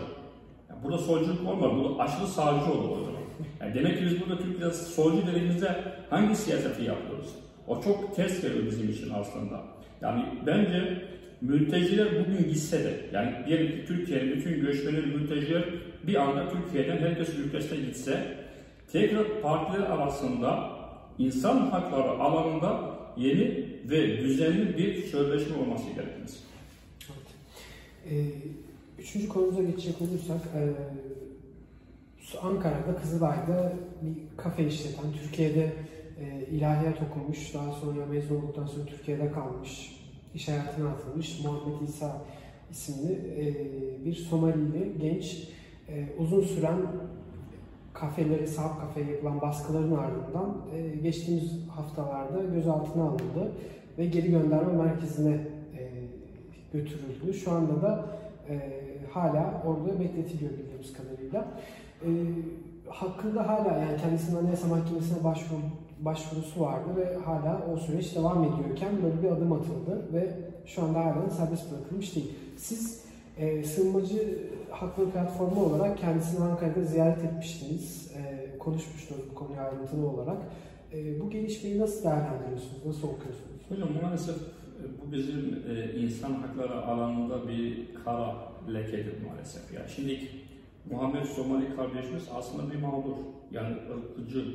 Yani 0.69 0.83
burada 0.83 0.97
solculuk 0.97 1.49
olmaz, 1.49 1.71
bu 1.71 2.01
aşırı 2.01 2.27
sağcı 2.27 2.71
olur. 2.71 3.05
Yani 3.61 3.73
demek 3.73 3.97
ki 3.97 4.05
biz 4.05 4.21
burada 4.21 4.37
Türkiye'de 4.37 4.71
solcu 4.71 5.27
dediğimizde 5.27 5.75
hangi 6.09 6.35
siyaseti 6.35 6.83
yapıyoruz? 6.83 7.35
O 7.67 7.81
çok 7.81 8.15
ters 8.15 8.41
geliyor 8.41 8.65
bizim 8.65 8.89
için 8.89 9.09
aslında. 9.13 9.61
Yani 10.01 10.25
bence 10.45 11.03
mülteciler 11.47 12.07
bugün 12.19 12.49
gitse 12.49 12.83
de, 12.83 12.93
yani 13.13 13.35
diyelim 13.47 13.67
ki 13.67 13.85
Türkiye'nin 13.87 14.35
bütün 14.35 14.61
göçmenleri, 14.61 15.05
mülteciler 15.05 15.63
bir 16.03 16.15
anda 16.15 16.49
Türkiye'den 16.49 16.97
herkes 16.97 17.29
ülkesine 17.29 17.79
gitse, 17.79 18.37
tekrar 18.91 19.41
partiler 19.41 19.85
arasında 19.85 20.69
insan 21.17 21.57
hakları 21.57 22.09
alanında 22.09 22.95
yeni 23.17 23.65
ve 23.85 24.17
düzenli 24.17 24.77
bir 24.77 25.03
sözleşme 25.03 25.57
olması 25.57 25.83
gerekmez. 25.95 26.39
Evet. 27.09 27.27
Ee, 28.11 28.25
üçüncü 29.01 29.27
konumuza 29.27 29.63
geçecek 29.63 30.01
olursak, 30.01 30.41
e, 30.55 30.61
Ankara'da, 32.41 32.95
Kızılay'da 33.01 33.73
bir 34.01 34.37
kafe 34.37 34.67
işleten, 34.67 35.05
Türkiye'de 35.23 35.73
e, 36.19 36.45
ilahiyat 36.51 36.97
okumuş, 37.01 37.53
daha 37.53 37.71
sonra 37.71 38.05
mezun 38.05 38.35
olduktan 38.35 38.65
sonra 38.65 38.85
Türkiye'de 38.85 39.31
kalmış, 39.31 39.94
iş 40.35 40.47
hayatına 40.47 40.89
atılmış 40.89 41.43
Muhammed 41.43 41.87
İsa 41.87 42.21
isimli 42.71 43.13
e, 43.13 44.05
bir 44.05 44.15
Somalili 44.15 44.93
genç 45.01 45.49
e, 45.89 46.07
uzun 46.19 46.41
süren 46.41 46.77
kafeleri, 47.93 48.47
sahap 48.47 48.81
kafeye 48.81 49.11
yapılan 49.11 49.41
baskıların 49.41 49.95
ardından 49.95 50.57
e, 50.75 50.95
geçtiğimiz 50.95 51.67
haftalarda 51.69 52.43
gözaltına 52.53 53.03
alındı 53.03 53.51
ve 53.97 54.05
geri 54.05 54.31
gönderme 54.31 54.83
merkezine 54.83 55.33
e, 55.77 55.89
götürüldü. 56.73 57.33
Şu 57.33 57.51
anda 57.51 57.81
da 57.81 58.05
e, 58.49 58.59
hala 59.11 59.63
orada 59.65 59.99
bekletiliyor 59.99 60.51
bildiğimiz 60.51 60.93
kadarıyla. 60.93 61.47
E, 62.01 62.09
hakkında 62.89 63.47
hala 63.47 63.77
yani 63.77 63.97
kendisinin 64.01 64.37
Anayasa 64.37 64.67
Mahkemesi'ne 64.67 65.23
başvuru, 65.23 65.61
başvurusu 65.99 66.61
vardı 66.61 66.89
ve 66.95 67.15
hala 67.15 67.61
o 67.73 67.77
süreç 67.77 68.15
devam 68.15 68.43
ediyorken 68.43 68.91
böyle 69.03 69.23
bir 69.23 69.27
adım 69.27 69.53
atıldı 69.53 70.13
ve 70.13 70.31
şu 70.65 70.83
anda 70.83 70.99
hala 70.99 71.29
serbest 71.29 71.71
bırakılmış 71.71 72.15
değil. 72.15 72.33
Siz 72.57 73.05
e, 73.37 73.63
sığınmacı 73.63 74.39
hakları 74.71 75.09
platformu 75.09 75.65
olarak 75.65 75.97
kendisini 75.97 76.43
Ankara'da 76.43 76.83
ziyaret 76.83 77.23
etmiştiniz. 77.23 78.11
E, 78.17 78.57
konuşmuştunuz 78.57 79.21
bu 79.31 79.35
konuyu 79.35 79.59
ayrıntılı 79.59 80.09
olarak. 80.09 80.37
E, 80.93 81.19
bu 81.21 81.29
gelişmeyi 81.29 81.79
nasıl 81.79 82.03
değerlendiriyorsunuz? 82.03 82.85
Nasıl 82.85 83.07
okuyorsunuz? 83.07 83.61
Hocam 83.69 83.89
maalesef 84.03 84.35
e, 84.35 84.83
bu 85.01 85.11
bizim 85.11 85.63
e, 85.69 85.99
insan 85.99 86.33
hakları 86.33 86.85
alanında 86.85 87.47
bir 87.47 87.93
kara 88.05 88.35
lekedir 88.73 89.13
maalesef. 89.27 89.73
Yani 89.73 89.89
şimdi 89.95 90.19
Muhammed 90.91 91.25
Somali 91.25 91.75
kardeşimiz 91.75 92.23
aslında 92.35 92.71
bir 92.71 92.79
mağdur. 92.79 93.15
Yani 93.51 93.75
ırkıcı 93.97 94.45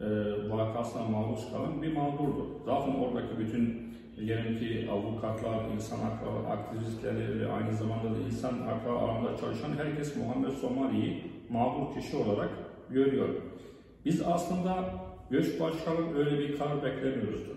e, 0.00 0.06
vakasına 0.50 1.02
maruz 1.02 1.52
kalan 1.52 1.82
bir 1.82 1.92
mağdurdur. 1.92 2.46
Zaten 2.64 2.94
oradaki 2.94 3.38
bütün 3.38 3.90
diyelim 4.16 4.58
ki 4.58 4.88
avukatlar, 4.92 5.74
insan 5.74 5.98
hakları 5.98 6.46
aktivistleri 6.48 7.40
ve 7.40 7.52
aynı 7.52 7.76
zamanda 7.76 8.04
da 8.04 8.18
insan 8.26 8.52
hakları 8.52 8.94
alanında 8.94 9.36
çalışan 9.36 9.72
herkes 9.76 10.16
Muhammed 10.16 10.50
Somali'yi 10.50 11.22
mağdur 11.50 11.94
kişi 11.94 12.16
olarak 12.16 12.50
görüyor. 12.90 13.28
Biz 14.04 14.22
aslında 14.22 14.84
göç 15.30 15.60
başkanı 15.60 16.18
öyle 16.18 16.38
bir 16.38 16.58
karar 16.58 16.82
beklemiyoruzdu. 16.82 17.56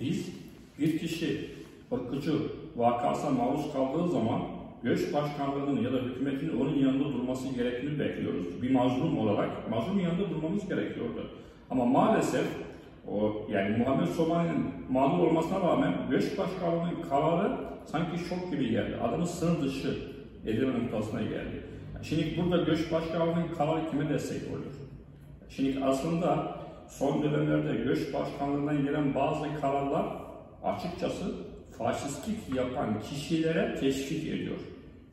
Biz 0.00 0.32
bir 0.78 0.98
kişi 0.98 1.50
ırkıcı 1.92 2.32
vakasına 2.76 3.30
maruz 3.30 3.72
kaldığı 3.72 4.08
zaman 4.08 4.42
göç 4.82 5.14
başkanlığının 5.14 5.82
ya 5.82 5.92
da 5.92 5.96
hükümetin 5.96 6.60
onun 6.60 6.78
yanında 6.78 7.04
durması 7.04 7.48
gerektiğini 7.48 7.98
bekliyoruz. 7.98 8.62
Bir 8.62 8.70
mazlum 8.70 9.18
olarak 9.18 9.70
mazlum 9.70 10.00
yanında 10.00 10.30
durmamız 10.30 10.68
gerekiyordu. 10.68 11.30
Ama 11.72 11.84
maalesef 11.84 12.44
o 13.08 13.46
yani 13.50 13.76
Muhammed 13.76 14.06
Somali'nin 14.06 14.64
mağdur 14.90 15.18
olmasına 15.18 15.60
rağmen 15.60 15.92
göç 16.10 16.38
başkanlığının 16.38 17.02
kararı 17.08 17.56
sanki 17.86 18.18
şok 18.18 18.50
gibi 18.50 18.70
geldi. 18.70 18.96
Adamı 19.02 19.26
sınır 19.26 19.62
dışı 19.62 19.98
edilme 20.46 20.84
noktasına 20.84 21.22
geldi. 21.22 21.66
Şimdi 22.02 22.34
burada 22.36 22.62
göç 22.62 22.92
başkanlığının 22.92 23.48
kararı 23.58 23.90
kime 23.90 24.08
destek 24.08 24.42
oluyor? 24.48 24.74
Şimdi 25.48 25.84
aslında 25.84 26.56
son 26.88 27.22
dönemlerde 27.22 27.76
göç 27.76 28.14
başkanlığından 28.14 28.84
gelen 28.84 29.14
bazı 29.14 29.60
kararlar 29.60 30.06
açıkçası 30.64 31.34
faşistlik 31.78 32.56
yapan 32.56 33.00
kişilere 33.00 33.76
teşvik 33.80 34.28
ediyor. 34.28 34.58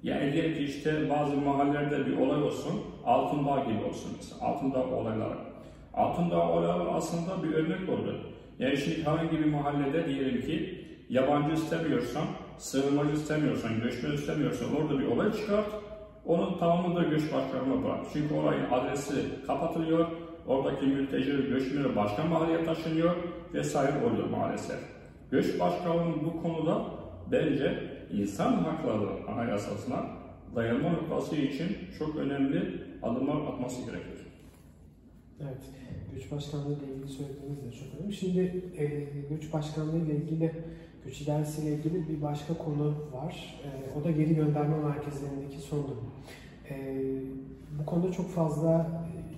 Yani 0.03 0.33
diyelim 0.33 0.55
ki 0.55 0.63
işte 0.63 1.09
bazı 1.09 1.37
mahallelerde 1.37 2.05
bir 2.05 2.17
olay 2.17 2.43
olsun, 2.43 2.81
Altındağ 3.05 3.63
gibi 3.63 3.83
olsun 3.83 4.11
mesela, 4.17 4.41
Altındağ 4.41 4.83
olayları. 4.83 5.48
Altındağ 5.93 6.49
olayları 6.49 6.89
aslında 6.89 7.43
bir 7.43 7.53
örnek 7.53 7.89
oldu. 7.89 8.15
Yani 8.59 8.77
şimdi 8.77 9.03
herhangi 9.03 9.39
bir 9.39 9.45
mahallede 9.45 10.07
diyelim 10.07 10.41
ki 10.41 10.85
yabancı 11.09 11.53
istemiyorsan, 11.53 12.23
sığınmacı 12.57 13.11
istemiyorsan, 13.11 13.81
göçmen 13.81 14.11
istemiyorsan 14.11 14.75
orada 14.75 14.99
bir 14.99 15.07
olay 15.07 15.33
çıkart, 15.33 15.65
onun 16.25 16.57
tamamını 16.57 16.95
da 16.95 17.03
göç 17.03 17.33
başkanına 17.33 17.83
bırak. 17.83 17.99
Çünkü 18.13 18.33
olayın 18.33 18.65
adresi 18.71 19.13
kapatılıyor, 19.47 20.07
oradaki 20.47 20.85
mülteciler, 20.85 21.39
göçmenler 21.39 21.95
başka 21.95 22.23
mahalleye 22.23 22.65
taşınıyor 22.65 23.15
vesaire 23.53 24.05
oluyor 24.05 24.29
maalesef. 24.29 24.79
Göç 25.31 25.59
başkanlığının 25.59 26.25
bu 26.25 26.41
konuda 26.41 26.85
bence 27.31 27.83
insan 28.11 28.51
hakları 28.53 29.31
anayasasına 29.33 30.05
dayanma 30.55 30.89
noktası 30.89 31.35
için 31.35 31.77
çok 31.99 32.15
önemli 32.15 32.83
adımlar 33.03 33.35
atması 33.35 33.81
gerekir. 33.81 34.18
Evet, 35.43 35.61
göç 36.15 36.31
başkanlığı 36.31 36.73
ile 36.73 36.93
ilgili 36.93 37.09
söylediğiniz 37.09 37.63
de 37.63 37.71
çok 37.71 37.99
önemli. 37.99 38.13
Şimdi 38.13 38.63
e, 38.77 38.85
göç 39.29 39.53
başkanlığı 39.53 39.97
ile 39.97 40.15
ilgili, 40.15 40.51
göç 41.05 41.21
idaresi 41.21 41.61
ile 41.61 41.73
ilgili 41.75 42.09
bir 42.09 42.21
başka 42.21 42.57
konu 42.57 42.93
var. 43.13 43.61
E, 43.65 43.99
o 43.99 44.03
da 44.03 44.11
geri 44.11 44.35
gönderme 44.35 44.77
merkezlerindeki 44.77 45.57
son 45.57 45.83
durum. 45.83 46.11
E, 46.69 47.05
bu 47.79 47.85
konuda 47.85 48.11
çok 48.11 48.29
fazla 48.29 48.91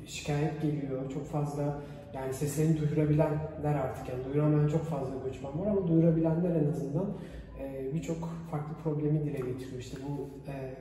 şikayet 0.05 0.62
geliyor, 0.62 1.12
çok 1.13 1.25
fazla 1.25 1.81
yani 2.13 2.34
seslerini 2.34 2.79
duyurabilenler 2.79 3.75
artık 3.75 4.10
yani 4.10 4.25
duyuramayan 4.25 4.67
çok 4.67 4.84
fazla 4.84 5.15
göçmen 5.25 5.60
var 5.60 5.67
ama 5.67 5.88
duyurabilenler 5.88 6.55
en 6.55 6.70
azından 6.70 7.17
e, 7.60 7.93
birçok 7.93 8.29
farklı 8.51 8.74
problemi 8.84 9.24
dile 9.24 9.38
getiriyor. 9.38 9.79
İşte 9.79 9.98
bu 10.08 10.29
e, 10.51 10.77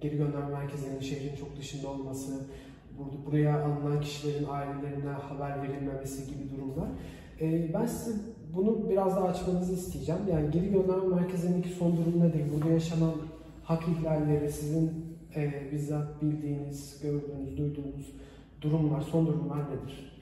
geri 0.00 0.16
gönderme 0.16 0.48
merkezlerinin 0.48 1.00
şehrin 1.00 1.36
çok 1.36 1.56
dışında 1.56 1.88
olması, 1.88 2.46
burada 3.00 3.26
buraya 3.26 3.64
alınan 3.64 4.00
kişilerin 4.00 4.46
ailelerine 4.48 5.10
haber 5.10 5.62
verilmemesi 5.62 6.26
gibi 6.26 6.50
durumlar. 6.50 6.88
E, 7.40 7.74
ben 7.74 7.86
size 7.86 8.18
bunu 8.54 8.90
biraz 8.90 9.16
daha 9.16 9.28
açmanızı 9.28 9.72
isteyeceğim. 9.72 10.20
Yani 10.30 10.50
geri 10.50 10.70
gönderme 10.70 11.14
merkezlerindeki 11.14 11.68
son 11.68 11.96
durum 11.96 12.20
nedir? 12.20 12.42
Burada 12.54 12.72
yaşanan 12.72 13.12
hak 13.64 13.82
ihlalleri, 13.88 14.52
sizin 14.52 14.92
e, 15.36 15.68
bizzat 15.72 16.22
bildiğiniz, 16.22 17.00
gördüğünüz, 17.02 17.58
duyduğunuz 17.58 18.12
durumlar, 18.62 19.00
son 19.00 19.26
durumlar 19.26 19.58
nedir? 19.58 20.12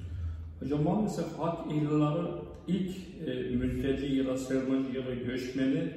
Hocam 0.61 0.83
maalesef 0.83 1.39
hak 1.39 1.73
ihlalleri 1.73 2.29
ilk 2.69 2.97
e, 3.27 3.57
mülteci 3.57 4.15
ya 4.15 4.27
da 4.27 4.37
sığınmacı 4.37 4.99
ya 4.99 5.07
da 5.07 5.15
göçmeni 5.15 5.91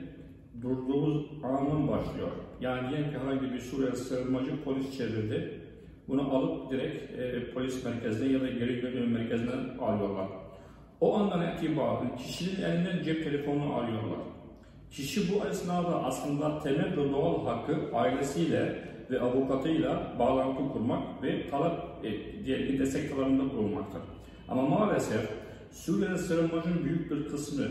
durduğu 0.62 1.26
anın 1.44 1.88
başlıyor. 1.88 2.32
Yani 2.62 2.90
diyelim 2.90 3.12
ki 3.12 3.18
herhangi 3.18 3.54
bir 3.54 3.60
Suriye 3.60 3.92
sığınmacı 3.92 4.64
polis 4.64 4.98
çevirdi. 4.98 5.62
Bunu 6.08 6.36
alıp 6.36 6.72
direkt 6.72 7.20
e, 7.20 7.54
polis 7.54 7.86
merkezine 7.86 8.34
ya 8.34 8.42
da 8.42 8.48
geri 8.48 8.82
dönüm 8.82 9.12
merkezine 9.12 9.52
alıyorlar. 9.82 10.28
O 11.02 11.18
andan 11.18 11.54
itibaren 11.54 12.16
kişinin 12.18 12.64
elinden 12.64 13.04
cep 13.04 13.24
telefonunu 13.24 13.74
alıyorlar. 13.74 14.20
Kişi 14.92 15.34
bu 15.34 15.48
esnada 15.48 16.04
aslında 16.04 16.60
temel 16.60 16.98
ve 16.98 17.12
doğal 17.12 17.46
hakkı 17.46 17.96
ailesiyle 17.96 18.92
ve 19.12 19.22
avukatıyla 19.22 20.14
bağlantı 20.20 20.74
kurmak 20.74 21.24
ve 21.24 21.50
talep 21.50 21.74
e, 22.04 22.10
diğer 22.46 22.60
bir 22.60 22.80
destek 22.80 23.16
talebinde 23.16 23.54
bulunmaktır. 23.54 24.02
Ama 24.50 24.62
maalesef 24.62 25.30
Suriye'de 25.72 26.18
sığınmacının 26.18 26.84
büyük 26.84 27.12
bir 27.12 27.28
kısmı 27.30 27.66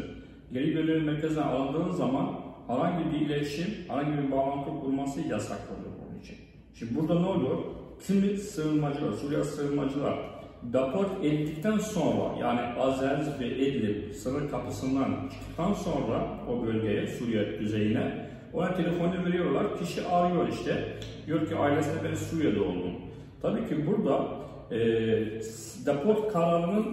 geri 0.53 0.77
dönüm 0.77 1.05
merkezine 1.05 1.45
alındığı 1.45 1.93
zaman 1.93 2.41
herhangi 2.67 3.11
bir 3.11 3.21
iletişim, 3.27 3.75
herhangi 3.89 4.23
bir 4.23 4.33
bağlantı 4.33 4.71
kurması 4.71 5.21
yasaklanıyor 5.21 5.91
bunun 6.01 6.21
için. 6.21 6.37
Şimdi 6.75 6.95
burada 6.95 7.21
ne 7.21 7.27
oluyor? 7.27 7.59
Kimi 8.07 8.37
sığınmacılar, 8.37 9.13
Suriye 9.13 9.45
sığınmacılar 9.45 10.19
deport 10.63 11.25
edildikten 11.25 11.79
sonra 11.79 12.39
yani 12.41 12.61
Azeriz 12.61 13.41
ve 13.41 13.57
Idlib 13.57 14.15
sınır 14.15 14.51
kapısından 14.51 15.31
çıktıktan 15.33 15.73
sonra 15.73 16.39
o 16.49 16.67
bölgeye, 16.67 17.07
Suriye 17.07 17.61
düzeyine 17.61 18.31
ona 18.53 18.75
telefonu 18.75 19.25
veriyorlar. 19.27 19.79
Kişi 19.79 20.07
arıyor 20.07 20.49
işte. 20.49 20.85
Diyor 21.27 21.49
ki 21.49 21.57
ailesine 21.57 22.05
ben 22.05 22.15
Suriye'de 22.15 22.61
oldum. 22.61 22.93
Tabii 23.43 23.69
ki 23.69 23.87
burada 23.87 24.29
e, 24.71 24.79
deport 25.87 26.33
kararının 26.33 26.87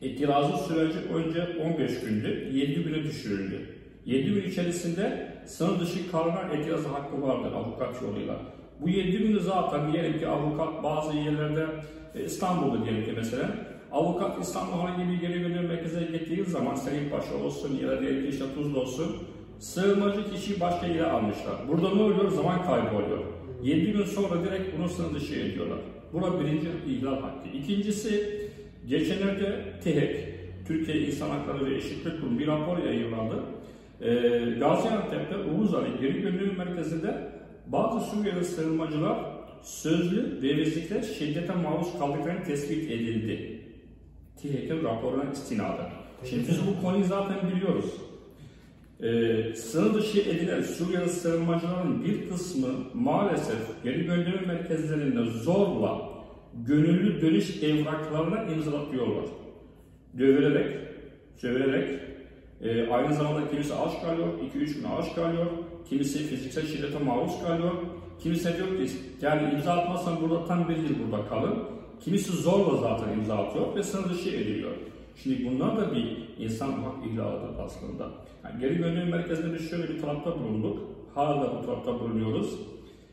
itirazı 0.00 0.64
süreci 0.64 0.98
önce 1.14 1.46
15 1.64 2.00
gündü, 2.00 2.50
7 2.52 2.82
güne 2.82 3.02
düşürüldü. 3.02 3.60
7 4.06 4.34
gün 4.34 4.50
içerisinde 4.50 5.32
sınır 5.46 5.80
dışı 5.80 6.10
kararına 6.10 6.54
itirazı 6.54 6.88
hakkı 6.88 7.22
vardır 7.22 7.52
avukat 7.52 8.02
yoluyla. 8.02 8.36
Bu 8.80 8.88
7 8.88 9.18
günü 9.18 9.40
zaten 9.40 9.92
diyelim 9.92 10.18
ki 10.18 10.28
avukat 10.28 10.84
bazı 10.84 11.16
yerlerde 11.16 11.66
e, 12.14 12.24
İstanbul'da 12.24 12.84
diyelim 12.84 13.04
ki 13.04 13.12
mesela 13.16 13.50
avukat 13.92 14.42
İstanbul 14.42 14.72
herhangi 14.72 15.12
bir 15.12 15.28
geri 15.28 15.40
gönderim 15.40 15.68
merkezine 15.68 16.18
gittiği 16.18 16.44
zaman 16.44 16.74
Selim 16.74 17.10
Paşa 17.10 17.34
olsun 17.44 17.78
ya 17.82 17.88
da 17.88 18.00
diyelim 18.00 18.22
ki 18.22 18.28
işte 18.28 18.44
Tuzla 18.54 18.80
olsun 18.80 19.16
sığınmacı 19.58 20.30
kişiyi 20.30 20.60
başka 20.60 20.86
yere 20.86 21.06
almışlar. 21.06 21.54
Burada 21.68 21.94
ne 21.94 22.02
oluyor? 22.02 22.30
Zaman 22.30 22.64
kaybı 22.64 22.96
oluyor. 22.96 23.24
7 23.62 23.92
gün 23.92 24.04
sonra 24.04 24.44
direkt 24.44 24.78
bunu 24.78 24.88
sınır 24.88 25.14
dışı 25.14 25.34
ediyorlar. 25.34 25.78
Buna 26.12 26.40
birinci 26.40 26.66
ihlal 26.88 27.20
hakkı. 27.20 27.48
İkincisi 27.54 28.40
geçenlerde 28.88 29.62
TİHEK, 29.84 30.16
Türkiye 30.66 31.06
İnsan 31.06 31.30
Hakları 31.30 31.66
ve 31.66 31.76
Eşitlik 31.76 32.20
Kurumu 32.20 32.38
bir 32.38 32.46
rapor 32.46 32.78
yayınlandı. 32.78 33.42
Ee, 34.00 34.08
Gaziantep'te 34.60 35.36
Oğuz 35.36 35.74
Ali 35.74 35.88
geri 36.00 36.20
gönderim 36.20 36.56
merkezinde 36.58 37.35
bazı 37.66 38.10
Suriyeli 38.10 38.44
sığınmacılar 38.44 39.18
sözlü 39.62 40.42
ve 40.42 40.56
vezikler 40.56 41.02
şiddete 41.02 41.54
maruz 41.54 41.98
kaldıklarını 41.98 42.44
tespit 42.44 42.90
edildi. 42.90 43.60
TİHEK'in 44.36 44.84
raporuna 44.84 45.32
istinaden. 45.32 45.90
Şimdi 46.30 46.48
biz 46.48 46.58
bu 46.66 46.82
konuyu 46.82 47.04
zaten 47.04 47.36
biliyoruz. 47.50 47.92
Ee, 49.02 49.54
sınır 49.56 49.94
dışı 49.94 50.20
edilen 50.20 50.62
Suriyeli 50.62 51.08
sığınmacıların 51.08 52.04
bir 52.04 52.28
kısmı 52.28 52.68
maalesef 52.94 53.84
geri 53.84 54.04
gönderim 54.04 54.46
merkezlerinde 54.46 55.30
zorla 55.30 56.08
gönüllü 56.54 57.20
dönüş 57.20 57.62
evraklarına 57.62 58.42
imzalatıyorlar. 58.42 59.24
Dövülerek, 60.18 60.76
sövererek, 61.36 62.00
e, 62.62 62.88
aynı 62.88 63.14
zamanda 63.14 63.50
kimisi 63.50 63.74
aç 63.74 64.02
kalıyor, 64.02 64.28
2-3 64.54 64.74
gün 64.74 64.84
aç 64.84 65.14
kalıyor, 65.14 65.46
kimisi 65.88 66.18
fiziksel 66.18 66.66
şiddete 66.66 66.98
maruz 66.98 67.42
kalıyor, 67.42 67.72
kimisi 68.22 68.56
diyor 68.56 68.68
ki 68.68 68.92
yani 69.22 69.54
imza 69.54 69.72
atmazsan 69.72 70.20
burada 70.20 70.44
tam 70.44 70.68
bir 70.68 70.76
yıl 70.76 70.90
burada 71.04 71.28
kalın, 71.28 71.58
kimisi 72.00 72.32
zorla 72.32 72.76
zaten 72.76 73.12
imza 73.12 73.34
atıyor 73.34 73.76
ve 73.76 73.82
sınır 73.82 74.10
dışı 74.10 74.28
ediliyor. 74.28 74.72
Şimdi 75.22 75.50
bunlar 75.50 75.76
da 75.76 75.94
bir 75.94 76.28
insan 76.38 76.72
hak 76.72 77.06
ihlalıdır 77.06 77.58
aslında. 77.64 78.10
Yani 78.44 78.60
geri 78.60 78.78
gönderim 78.78 79.08
merkezinde 79.08 79.54
biz 79.54 79.70
şöyle 79.70 79.88
bir 79.88 80.00
tarafta 80.00 80.38
bulunduk. 80.38 80.78
Hala 81.14 81.58
bu 81.62 81.66
tarafta 81.66 82.00
bulunuyoruz. 82.00 82.58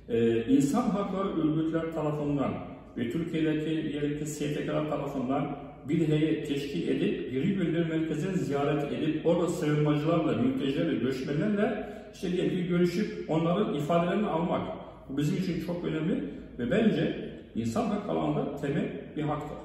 Ee, 0.09 0.45
insan 0.45 0.81
hakları 0.81 1.41
örgütler 1.41 1.93
tarafından 1.93 2.53
ve 2.97 3.11
Türkiye'deki 3.11 3.95
yerdeki 3.95 4.25
STK'lar 4.25 4.89
tarafından 4.89 5.57
bir 5.89 6.07
heyet 6.07 6.47
teşkil 6.47 6.87
edip 6.87 7.31
geri 7.31 7.55
gönderim 7.55 7.87
merkezine 7.87 8.37
ziyaret 8.37 8.91
edip 8.91 9.25
orada 9.25 9.47
sığınmacılarla, 9.47 10.31
mültecilerle, 10.31 10.95
göçmenlerle 10.95 11.87
işte 12.13 12.31
diyelim 12.31 12.67
görüşüp 12.67 13.29
onların 13.29 13.73
ifadelerini 13.75 14.27
almak. 14.27 14.61
Bu 15.09 15.17
bizim 15.17 15.37
için 15.37 15.65
çok 15.65 15.85
önemli 15.85 16.23
ve 16.59 16.71
bence 16.71 17.33
insan 17.55 17.85
hakları 17.85 18.19
alanında 18.19 18.55
temel 18.55 18.85
bir 19.15 19.21
haktır. 19.21 19.57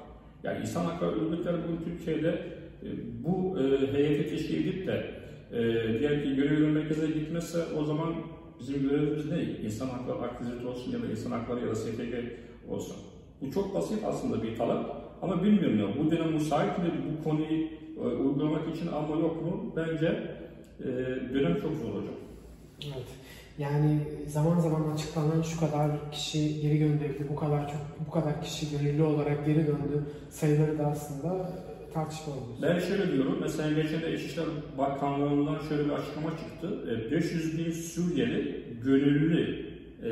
Yani 0.42 0.60
insan 0.60 0.84
hakları 0.84 1.10
örgütleri 1.10 1.56
bugün 1.64 1.84
Türkiye'de 1.84 2.28
e, 2.82 2.88
bu 3.24 3.58
e, 3.58 3.92
heyeti 3.92 4.30
teşkil 4.30 4.68
edip 4.68 4.86
de 4.86 5.10
e, 5.52 5.58
diğer 5.98 6.22
ki 6.22 6.36
gönüllü 6.36 6.66
merkezine 6.66 7.10
gitmezse 7.10 7.58
o 7.78 7.84
zaman 7.84 8.14
bizim 8.60 8.88
görevimiz 8.88 9.30
ne? 9.30 9.42
İnsan 9.42 9.88
hakları 9.88 10.18
aktivite 10.18 10.66
olsun 10.66 10.92
ya 10.92 11.02
da 11.02 11.06
insan 11.06 11.30
hakları 11.30 11.60
ya 11.60 11.68
da 11.68 11.74
STK 11.74 12.14
olsun. 12.68 12.96
Bu 13.40 13.50
çok 13.50 13.74
basit 13.74 14.04
aslında 14.04 14.42
bir 14.42 14.56
talep 14.56 14.86
ama 15.22 15.42
bilmiyorum 15.42 15.78
ya 15.78 16.04
bu 16.04 16.10
dönem 16.10 16.32
müsait 16.32 16.78
mi 16.78 16.84
bu 17.08 17.24
konuyu 17.24 17.66
e, 17.96 18.00
uygulamak 18.00 18.76
için 18.76 18.86
ama 18.86 19.16
yok 19.16 19.42
mu? 19.42 19.72
Bence 19.76 20.06
e, 20.80 20.86
dönem 21.34 21.60
çok 21.60 21.72
zor 21.74 21.94
olacak. 21.94 22.14
Evet. 22.84 23.06
Yani 23.58 24.00
zaman 24.26 24.60
zaman 24.60 24.92
açıklanan 24.94 25.42
şu 25.42 25.60
kadar 25.60 25.90
kişi 26.12 26.60
geri 26.60 26.78
gönderildi, 26.78 27.26
bu 27.30 27.36
kadar 27.36 27.68
çok 27.68 28.06
bu 28.06 28.10
kadar 28.10 28.42
kişi 28.42 28.66
gönüllü 28.70 29.02
olarak 29.02 29.46
geri 29.46 29.66
döndü 29.66 30.04
sayıları 30.30 30.78
da 30.78 30.86
aslında 30.86 31.50
tartışmalı. 31.94 32.38
Ben 32.62 32.78
şöyle 32.78 33.12
diyorum, 33.12 33.38
mesela 33.40 33.82
geçen 33.82 34.02
de 34.02 34.14
İçişleri 34.14 34.46
Bakanlığı'ndan 34.78 35.58
şöyle 35.68 35.84
bir 35.84 35.90
açıklama 35.90 36.30
çıktı. 36.30 37.10
500 37.10 37.54
e, 37.54 37.58
bin 37.58 37.72
Suriyeli 37.72 38.64
gönüllü 38.84 39.66
e, 40.02 40.08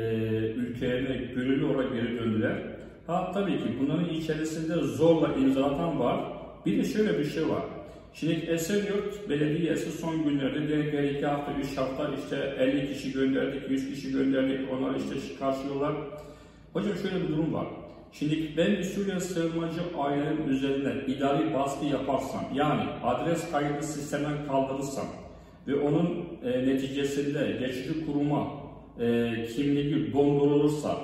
ülkelerine 0.51 1.33
gönüllü 1.33 1.65
olarak 1.65 1.93
geri 1.93 2.19
döndüler. 2.19 2.77
Ha 3.07 3.31
tabii 3.33 3.57
ki 3.57 3.75
bunların 3.81 4.09
içerisinde 4.09 4.73
zorla 4.73 5.33
imzalatan 5.33 5.99
var. 5.99 6.33
Bir 6.65 6.77
de 6.77 6.83
şöyle 6.83 7.19
bir 7.19 7.25
şey 7.25 7.49
var. 7.49 7.63
Şimdi 8.19 8.33
Esenyurt 8.33 9.29
Belediyesi 9.29 9.91
son 9.91 10.23
günlerde 10.23 10.67
diğer 10.91 11.03
iki 11.03 11.25
hafta, 11.25 11.51
üç 11.53 11.77
hafta 11.77 12.09
işte 12.23 12.55
50 12.59 12.93
kişi 12.93 13.11
gönderdik, 13.11 13.69
100 13.69 13.89
kişi 13.89 14.11
gönderdik, 14.11 14.59
onlar 14.73 14.95
işte 14.95 15.35
karşılıyorlar. 15.39 15.93
Hocam 16.73 16.95
şöyle 16.95 17.23
bir 17.23 17.27
durum 17.29 17.53
var. 17.53 17.67
Şimdi 18.11 18.57
ben 18.57 18.71
bir 18.71 18.83
Suriye 18.83 19.19
sığınmacı 19.19 19.81
ailenin 19.97 20.47
üzerinden 20.47 20.97
idari 21.07 21.53
baskı 21.53 21.85
yaparsam, 21.85 22.45
yani 22.53 22.83
adres 23.03 23.51
kaydı 23.51 23.83
sistemden 23.83 24.47
kaldırırsam 24.47 25.05
ve 25.67 25.75
onun 25.75 26.25
e, 26.43 26.67
neticesinde 26.67 27.57
geçici 27.59 28.05
kuruma 28.05 28.47
e, 28.99 29.33
kimliği 29.55 30.13
dondurulursa 30.13 30.97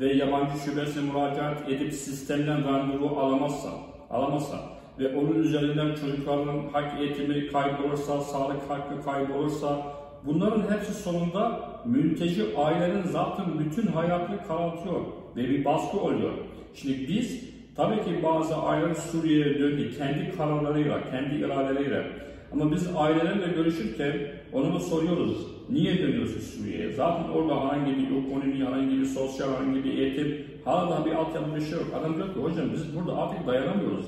ve 0.00 0.12
yabancı 0.12 0.58
şubesine 0.64 1.12
müracaat 1.12 1.68
edip 1.68 1.92
sistemden 1.92 2.64
randevu 2.64 3.08
alamazsa, 3.20 3.70
alamazsa 4.10 4.69
ve 5.00 5.16
onun 5.16 5.42
üzerinden 5.42 5.94
çocukların 5.94 6.58
hak 6.72 7.00
eğitimi 7.00 7.46
kaybolursa, 7.46 8.20
sağlık 8.20 8.70
hakkı 8.70 9.04
kaybolursa 9.04 9.82
bunların 10.26 10.74
hepsi 10.74 10.94
sonunda 10.94 11.60
mülteci 11.84 12.42
ailenin 12.56 13.02
zaten 13.02 13.46
bütün 13.58 13.86
hayatını 13.86 14.46
karartıyor 14.48 15.00
ve 15.36 15.48
bir 15.48 15.64
baskı 15.64 16.00
oluyor. 16.00 16.32
Şimdi 16.74 17.08
biz 17.08 17.44
tabii 17.76 18.04
ki 18.04 18.22
bazı 18.24 18.56
aileler 18.56 18.94
Suriye'ye 18.94 19.58
döndü 19.58 19.90
kendi 19.98 20.36
kararlarıyla, 20.36 21.10
kendi 21.10 21.34
iradeleriyle. 21.34 22.06
Ama 22.52 22.72
biz 22.72 22.88
ailelerle 22.96 23.52
görüşürken 23.54 24.12
onu 24.52 24.80
soruyoruz. 24.80 25.46
Niye 25.70 25.98
dönüyorsun 25.98 26.40
Suriye'ye? 26.40 26.92
Zaten 26.92 27.28
orada 27.28 27.60
herhangi 27.60 27.96
bir 27.96 28.26
ekonomi, 28.26 28.66
herhangi 28.66 28.98
bir 28.98 29.04
sosyal, 29.04 29.48
herhangi 29.52 29.84
bir 29.84 29.98
eğitim, 29.98 30.46
hala 30.64 31.04
bir 31.04 31.12
altyapı 31.12 31.56
bir 31.56 31.60
şey 31.60 31.72
yok. 31.72 31.86
Adam 32.00 32.16
diyor 32.16 32.34
ki 32.34 32.40
hocam 32.40 32.66
biz 32.72 32.96
burada 32.96 33.16
artık 33.16 33.46
dayanamıyoruz. 33.46 34.06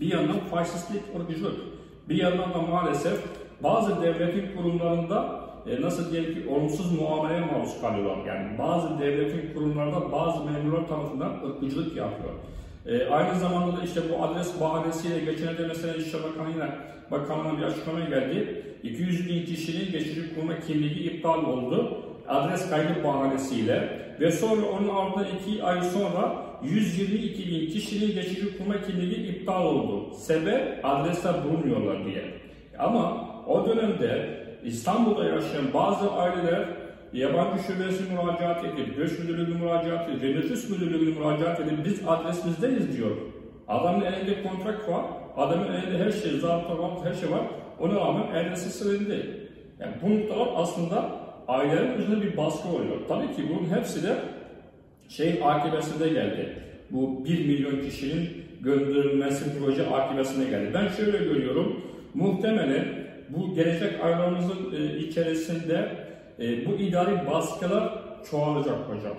Bir 0.00 0.12
yandan 0.12 0.38
faşistlik, 0.50 1.02
ırkçılık. 1.20 1.60
Bir 2.08 2.16
yandan 2.16 2.54
da 2.54 2.58
maalesef 2.58 3.18
bazı 3.62 4.02
devletin 4.02 4.56
kurumlarında 4.56 5.40
e, 5.66 5.80
nasıl 5.80 6.12
diyelim 6.12 6.34
ki 6.34 6.48
olumsuz 6.48 7.00
muameleye 7.00 7.40
maruz 7.40 7.80
kalıyorlar. 7.80 8.26
Yani 8.26 8.58
bazı 8.58 8.98
devletin 8.98 9.54
kurumlarında 9.54 10.12
bazı 10.12 10.44
memurlar 10.44 10.88
tarafından 10.88 11.30
ırkçılık 11.30 11.96
yapıyor. 11.96 12.30
E, 12.86 13.10
aynı 13.10 13.38
zamanda 13.38 13.76
da 13.76 13.82
işte 13.84 14.00
bu 14.10 14.24
adres 14.24 14.60
bahanesiyle 14.60 15.18
geçenlerde 15.18 15.66
mesela 15.66 15.94
İşçi 15.94 16.16
Bakanı'yla 16.22 16.78
Bakanlığı'na 17.10 17.58
bir 17.58 17.62
açıklama 17.62 18.00
geldi. 18.00 18.64
200 18.82 19.28
bin 19.28 19.44
kişinin 19.44 19.92
geçici 19.92 20.34
kurma 20.34 20.60
kimliği 20.60 21.10
iptal 21.10 21.44
oldu. 21.44 21.98
Adres 22.28 22.70
kaydı 22.70 23.04
bahanesiyle 23.04 24.00
ve 24.20 24.32
sonra 24.32 24.66
onun 24.66 24.88
ardından 24.88 25.26
2 25.48 25.64
ay 25.64 25.82
sonra 25.82 26.49
122 26.62 27.50
bin 27.50 27.70
kişinin 27.70 28.14
geçici 28.14 28.58
kurma 28.58 28.82
kimliği 28.82 29.26
iptal 29.28 29.66
oldu. 29.66 30.14
Sebep 30.14 30.80
adresler 30.82 31.34
bulunmuyorlar 31.44 32.04
diye. 32.04 32.24
Ama 32.78 33.30
o 33.46 33.66
dönemde 33.66 34.40
İstanbul'da 34.64 35.24
yaşayan 35.24 35.74
bazı 35.74 36.10
aileler 36.12 36.68
yabancı 37.12 37.62
şubesi 37.62 38.02
müracaat 38.12 38.64
edip, 38.64 38.96
göç 38.96 39.18
müdürlüğüne 39.18 39.58
müracaat 39.58 40.08
edip, 40.10 40.36
nüfus 40.36 40.70
müdürlüğüne 40.70 41.18
müracaat 41.18 41.60
edip 41.60 41.84
biz 41.84 42.08
adresimizdeyiz 42.08 42.96
diyor. 42.96 43.16
Adamın 43.68 44.04
elinde 44.04 44.42
kontrak 44.42 44.88
var, 44.88 45.04
adamın 45.36 45.72
elinde 45.72 46.04
her 46.04 46.10
şey, 46.12 46.38
zabıta 46.38 46.78
var, 46.78 46.90
her 47.04 47.14
şey 47.14 47.30
var. 47.30 47.40
Ona 47.80 47.94
rağmen 47.94 48.26
adresi 48.26 48.70
silindi. 48.70 49.48
Yani 49.80 49.92
bu 50.02 50.10
noktalar 50.10 50.48
aslında 50.56 51.10
ailelerin 51.48 51.98
üzerinde 51.98 52.22
bir 52.26 52.36
baskı 52.36 52.68
oluyor. 52.68 52.96
Tabii 53.08 53.36
ki 53.36 53.42
bunun 53.48 53.76
hepsi 53.76 54.02
de 54.02 54.16
şey 55.10 55.40
akibesinde 55.44 56.08
geldi. 56.08 56.56
Bu 56.90 57.24
1 57.24 57.46
milyon 57.46 57.80
kişinin 57.80 58.28
gönderilmesi 58.60 59.44
proje 59.58 59.86
akibesinde 59.86 60.50
geldi. 60.50 60.70
Ben 60.74 60.88
şöyle 60.88 61.18
görüyorum, 61.18 61.80
muhtemelen 62.14 62.84
bu 63.28 63.54
gelecek 63.54 64.04
aylarımızın 64.04 64.74
e, 64.76 64.98
içerisinde 64.98 65.88
e, 66.38 66.66
bu 66.66 66.74
idari 66.74 67.26
baskılar 67.30 67.92
çoğalacak 68.30 68.78
hocam. 68.88 69.16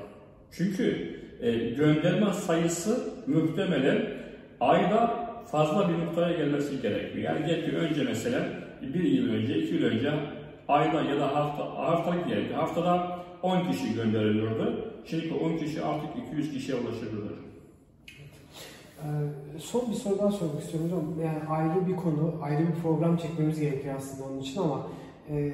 Çünkü 0.51 1.15
e, 1.41 1.51
gönderme 1.51 2.33
sayısı 2.33 2.99
muhtemelen 3.27 3.97
ayda 4.59 5.13
fazla 5.51 5.89
bir 5.89 6.05
noktaya 6.05 6.37
gelmesi 6.37 6.81
gerekiyor. 6.81 7.23
Yani 7.23 7.45
diyelim 7.45 7.75
önce 7.75 8.03
mesela 8.03 8.39
bir 8.81 9.03
yıl 9.03 9.33
önce, 9.33 9.57
iki 9.57 9.75
yıl 9.75 9.83
önce 9.83 10.11
ayda 10.67 11.01
ya 11.01 11.19
da 11.19 11.35
hafta, 11.35 11.63
haftalık 11.63 12.27
diyelim 12.27 12.53
haftada 12.53 13.19
10 13.41 13.71
kişi 13.71 13.95
gönderiliyordu. 13.95 14.90
Şimdi 15.05 15.33
10 15.33 15.57
kişi 15.57 15.81
artık 15.81 16.09
200 16.27 16.53
kişiye 16.53 16.77
ulaşabilir. 16.77 17.31
Ee, 19.03 19.07
son 19.59 19.89
bir 19.89 19.95
soru 19.95 20.19
daha 20.19 20.31
sormak 20.31 20.63
istiyorum. 20.63 21.15
Yani 21.23 21.49
ayrı 21.49 21.87
bir 21.87 21.95
konu, 21.95 22.35
ayrı 22.41 22.67
bir 22.67 22.81
program 22.81 23.17
çekmemiz 23.17 23.59
gerekiyor 23.59 23.95
aslında 23.97 24.29
onun 24.29 24.39
için 24.39 24.61
ama 24.61 24.87
e, 25.29 25.53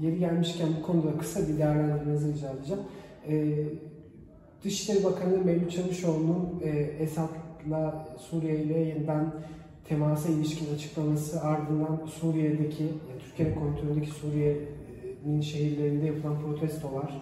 yeri 0.00 0.18
gelmişken 0.18 0.68
bu 0.78 0.86
konuda 0.86 1.18
kısa 1.18 1.48
bir 1.48 1.58
değerlendirmenizi 1.58 2.32
rica 2.32 2.50
edeceğim. 2.50 2.82
E, 3.28 3.54
Dışişleri 4.64 5.04
Bakanı 5.04 5.44
Mevlüt 5.44 5.72
Çavuşoğlu'nun 5.72 6.60
e, 6.62 6.68
Esad'la 6.78 8.08
Suriye 8.18 8.56
ile 8.56 8.78
yeniden 8.78 9.32
temasa 9.88 10.28
ilişkin 10.28 10.74
açıklaması 10.74 11.40
ardından 11.40 12.00
Suriye'deki, 12.20 12.82
yani 12.82 13.20
Türkiye'nin 13.24 13.54
kontrolündeki 13.54 14.10
Suriye'nin 14.10 15.40
şehirlerinde 15.40 16.06
yapılan 16.06 16.40
protestolar, 16.40 17.20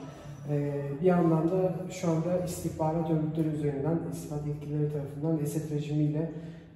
bir 1.01 1.07
yandan 1.07 1.51
da 1.51 1.87
şu 1.91 2.09
anda 2.09 2.45
istihbarat 2.45 3.11
örgütleri 3.11 3.49
üzerinden, 3.49 3.99
istihbarat 4.13 4.47
yetkilileri 4.47 4.93
tarafından 4.93 5.39
Esed 5.39 5.71
rejimiyle 5.71 6.33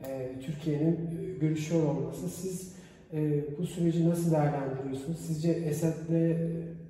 e, 0.09 0.41
Türkiye'nin 0.41 0.93
e, 0.95 1.39
görüşüyor 1.41 1.83
olması. 1.83 2.29
Siz 2.29 2.77
e, 3.13 3.45
bu 3.59 3.67
süreci 3.67 4.11
nasıl 4.11 4.31
değerlendiriyorsunuz? 4.31 5.19
Sizce 5.19 5.51
Esed'le 5.51 6.37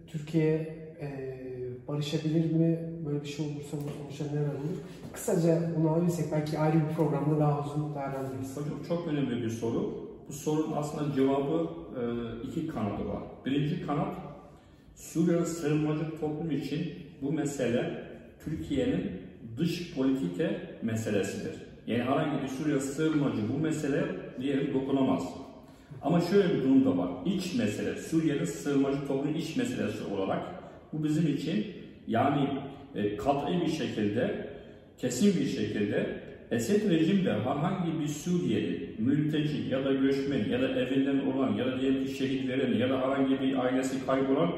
Türkiye 0.06 0.82
barışabilir 1.88 2.52
mi? 2.52 2.78
Böyle 3.06 3.22
bir 3.22 3.28
şey 3.28 3.46
olursa 3.46 3.76
bu 3.76 3.90
sonuçta 4.02 4.24
neler 4.24 4.48
olur? 4.48 4.78
Kısaca 5.12 5.58
bunu 5.78 5.90
alırsak 5.90 6.26
belki 6.32 6.58
ayrı 6.58 6.74
bir 6.74 6.94
programda 6.94 7.40
daha 7.40 7.60
uzun 7.60 7.94
değerlendiririz. 7.94 8.56
Hocam 8.56 8.78
çok 8.88 9.08
önemli 9.08 9.42
bir 9.42 9.50
soru. 9.50 10.08
Bu 10.28 10.32
sorunun 10.32 10.76
aslında 10.76 11.14
cevabı 11.14 11.68
iki 12.44 12.66
kanadı 12.66 13.08
var. 13.08 13.22
Birinci 13.46 13.86
kanat 13.86 14.16
Suriye 14.94 15.44
sığınmacı 15.44 16.10
toplum 16.20 16.50
için 16.50 16.92
bu 17.22 17.32
mesele 17.32 18.04
Türkiye'nin 18.44 19.10
dış 19.56 19.94
politike 19.94 20.60
meselesidir. 20.82 21.54
Yani 21.86 22.02
herhangi 22.02 22.42
bir 22.42 22.48
Suriye 22.48 22.80
sığınmacı 22.80 23.42
bu 23.54 23.58
mesele 23.58 24.04
diyelim 24.40 24.74
dokunamaz. 24.74 25.22
Ama 26.02 26.20
şöyle 26.20 26.54
bir 26.54 26.62
durum 26.62 26.84
da 26.84 26.98
var. 26.98 27.10
İç 27.26 27.54
mesele, 27.54 27.96
Suriye'nin 27.96 28.44
sığınmacı 28.44 28.98
toplumun 29.06 29.34
iç 29.34 29.56
meselesi 29.56 30.04
olarak 30.04 30.42
bu 30.92 31.04
bizim 31.04 31.26
için 31.26 31.66
yani 32.06 32.48
e, 32.94 33.16
kat'i 33.16 33.60
bir 33.60 33.70
şekilde, 33.70 34.48
kesin 34.98 35.40
bir 35.40 35.46
şekilde 35.46 36.22
Esed 36.52 36.90
rejimde 36.90 37.32
herhangi 37.32 38.00
bir 38.00 38.08
Suriyeli, 38.08 38.94
mülteci 38.98 39.68
ya 39.70 39.84
da 39.84 39.92
göçmen 39.92 40.48
ya 40.50 40.62
da 40.62 40.80
evinden 40.80 41.18
olan 41.18 41.54
ya 41.54 41.66
da 41.66 41.80
diyelim 41.80 42.04
ki 42.04 42.14
şehit 42.14 42.48
veren 42.48 42.74
ya 42.74 42.90
da 42.90 42.98
herhangi 42.98 43.40
bir 43.40 43.64
ailesi 43.64 44.06
kaybolan 44.06 44.52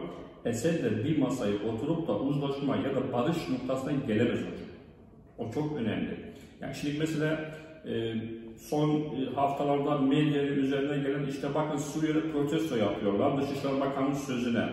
Esed'le 0.45 1.05
bir 1.05 1.19
masayı 1.19 1.55
oturup 1.73 2.09
da 2.09 2.19
uzlaşma 2.19 2.77
ya 2.77 2.95
da 2.95 3.13
barış 3.13 3.37
noktasına 3.49 3.93
gelemez 4.07 4.39
hocam. 4.39 4.65
O 5.39 5.53
çok 5.53 5.77
önemli. 5.77 6.11
Yani 6.61 6.75
şimdi 6.75 6.99
mesela 6.99 7.41
e, 7.87 8.15
son 8.59 8.91
e, 8.91 9.35
haftalarda 9.35 9.99
medyanın 9.99 10.57
üzerine 10.57 11.03
gelen 11.03 11.27
işte 11.27 11.55
bakın 11.55 11.79
Suriye'de 11.79 12.33
protesto 12.33 12.77
yapıyorlar 12.77 13.43
Dışişleri 13.43 13.81
Bakanı'nın 13.81 14.15
sözüne. 14.15 14.69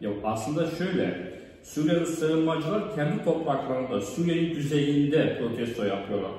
Ya 0.00 0.10
aslında 0.24 0.66
şöyle, 0.66 1.34
Suriyeli 1.62 2.06
sığınmacılar 2.06 2.94
kendi 2.94 3.24
topraklarında, 3.24 4.00
Suriye'nin 4.00 4.54
düzeyinde 4.54 5.38
protesto 5.38 5.84
yapıyorlar. 5.84 6.30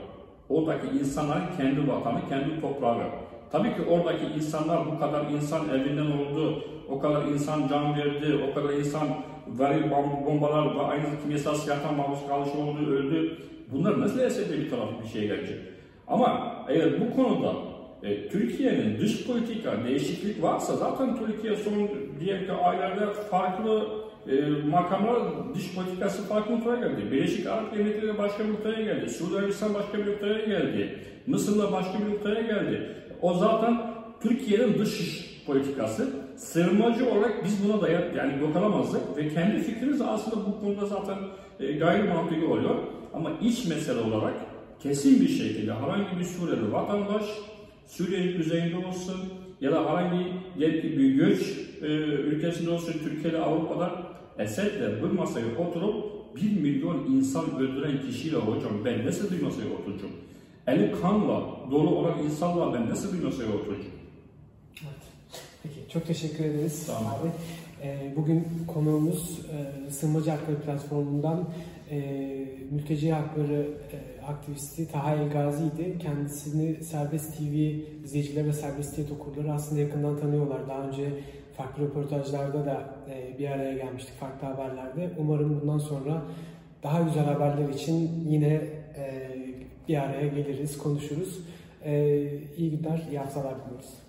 Oradaki 0.49 0.87
insanların 0.87 1.57
kendi 1.57 1.87
vatanı, 1.87 2.29
kendi 2.29 2.61
toprağı. 2.61 3.24
Tabii 3.51 3.75
ki 3.75 3.81
oradaki 3.89 4.25
insanlar 4.37 4.85
bu 4.91 4.99
kadar 4.99 5.31
insan 5.31 5.69
evinden 5.69 6.05
oldu, 6.05 6.63
o 6.89 6.99
kadar 6.99 7.25
insan 7.25 7.67
can 7.67 7.97
verdi, 7.97 8.39
o 8.51 8.55
kadar 8.55 8.73
insan 8.73 9.07
varil 9.47 9.91
bombalar 10.25 10.75
ve 10.75 10.81
aynı 10.81 11.03
kimyasal 11.23 11.55
silahtan 11.55 11.95
maruz 11.95 12.19
kalmış 12.27 12.49
oldu, 12.49 12.91
öldü. 12.91 13.37
Bunlar 13.71 14.01
nasıl 14.01 14.19
Esed'e 14.19 14.57
bir 14.57 14.69
tarafı 14.69 15.03
bir 15.03 15.09
şey 15.09 15.27
gelecek? 15.27 15.57
Ama 16.07 16.55
eğer 16.69 16.89
bu 17.01 17.15
konuda 17.15 17.53
e, 18.03 18.29
Türkiye'nin 18.29 18.99
dış 18.99 19.27
politika 19.27 19.83
değişiklik 19.87 20.43
varsa 20.43 20.75
zaten 20.75 21.17
Türkiye 21.17 21.55
son 21.55 21.89
diğer 22.19 22.39
aylarda 22.63 23.13
farklı 23.13 23.87
e, 24.27 24.67
makamlar 24.69 25.21
dış 25.55 25.75
politikası 25.75 26.27
farklı 26.27 26.55
noktaya 26.55 26.75
geldi. 26.75 27.11
Birleşik 27.11 27.47
Arap 27.47 27.73
Emirlikleri 27.73 28.17
başka 28.17 28.43
bir 28.43 28.53
noktaya 28.53 28.81
geldi. 28.81 29.09
Suudi 29.09 29.39
Arabistan 29.39 29.73
başka 29.73 29.97
bir 29.97 30.11
noktaya 30.11 30.45
geldi. 30.45 30.99
Mısır'la 31.27 31.71
başka 31.71 31.99
bir 31.99 32.13
noktaya 32.13 32.41
geldi. 32.41 32.95
O 33.21 33.33
zaten 33.33 33.81
Türkiye'nin 34.21 34.79
dış 34.79 35.25
politikası. 35.45 36.09
Sığınmacı 36.35 37.09
olarak 37.09 37.45
biz 37.45 37.63
buna 37.63 37.81
da 37.81 37.89
yani 37.89 38.41
dokunamazdık 38.41 39.17
ve 39.17 39.29
kendi 39.33 39.61
fikrimiz 39.61 40.01
aslında 40.01 40.45
bu 40.45 40.59
konuda 40.59 40.85
zaten 40.85 41.17
e, 41.59 41.71
gayri 41.71 42.45
oluyor. 42.45 42.75
Ama 43.13 43.31
iç 43.41 43.67
mesele 43.67 43.99
olarak 43.99 44.33
kesin 44.79 45.21
bir 45.21 45.27
şekilde 45.27 45.73
herhangi 45.73 46.19
bir 46.19 46.25
Suriyeli 46.25 46.71
vatandaş 46.71 47.23
Suriye 47.87 48.37
düzeyinde 48.37 48.87
olsun 48.87 49.17
ya 49.61 49.71
da 49.71 49.89
herhangi 49.89 50.33
bir 50.83 51.15
göç 51.15 51.41
e, 51.81 51.85
ülkesinde 52.05 52.69
olsun 52.69 52.93
Türkiye'de 53.03 53.39
Avrupa'da 53.39 53.91
Esed'le 54.39 55.03
bir 55.03 55.19
masaya 55.19 55.45
oturup 55.57 56.05
bir 56.35 56.61
milyon 56.61 57.05
insan 57.11 57.45
öldüren 57.59 58.01
kişiyle 58.01 58.37
hocam 58.37 58.71
ben 58.85 59.05
nasıl 59.05 59.35
bir 59.35 59.41
masaya 59.41 59.73
oturacağım? 59.73 60.13
Eli 60.67 60.91
kanla 61.01 61.41
dolu 61.71 61.89
olan 61.95 62.23
insanla 62.23 62.73
ben 62.73 62.89
nasıl 62.89 63.17
bir 63.17 63.23
masaya 63.23 63.49
oturacağım? 63.49 63.91
Evet. 64.81 65.03
Peki 65.63 65.75
çok 65.93 66.07
teşekkür 66.07 66.45
ederiz 66.45 66.87
tamam. 66.87 67.11
abi. 67.11 67.29
E, 67.87 68.13
bugün 68.15 68.47
konuğumuz 68.67 69.39
e, 69.87 69.91
Sığınmacı 69.91 70.31
Hakları 70.31 70.61
Platformu'ndan 70.61 71.49
e, 71.91 71.99
mülteci 72.71 73.13
hakları 73.13 73.67
e, 73.91 74.25
aktivisti 74.25 74.91
Taha 74.91 75.15
El 75.15 75.29
Gazi'ydi. 75.29 75.97
Kendisini 75.99 76.83
Serbest 76.83 77.37
TV 77.37 77.53
izleyicileri 78.03 78.47
ve 78.47 78.53
Serbest 78.53 78.95
TV 78.95 79.13
okurları 79.13 79.53
aslında 79.53 79.81
yakından 79.81 80.19
tanıyorlar. 80.19 80.67
Daha 80.67 80.87
önce 80.87 81.09
farklı 81.57 81.83
röportajlarda 81.83 82.65
da 82.65 82.95
e, 83.09 83.39
bir 83.39 83.49
araya 83.49 83.73
gelmiştik 83.73 84.19
farklı 84.19 84.47
haberlerde. 84.47 85.11
Umarım 85.17 85.61
bundan 85.61 85.77
sonra 85.77 86.21
daha 86.83 87.01
güzel 87.01 87.25
haberler 87.25 87.69
için 87.69 88.25
yine 88.29 88.61
e, 88.97 89.31
bir 89.87 89.97
araya 89.97 90.27
geliriz, 90.27 90.77
konuşuruz. 90.77 91.39
E, 91.85 92.23
iyi 92.57 92.71
günler, 92.71 93.01
iyi 93.11 93.19
haftalar 93.19 93.55
diliyoruz. 93.65 94.04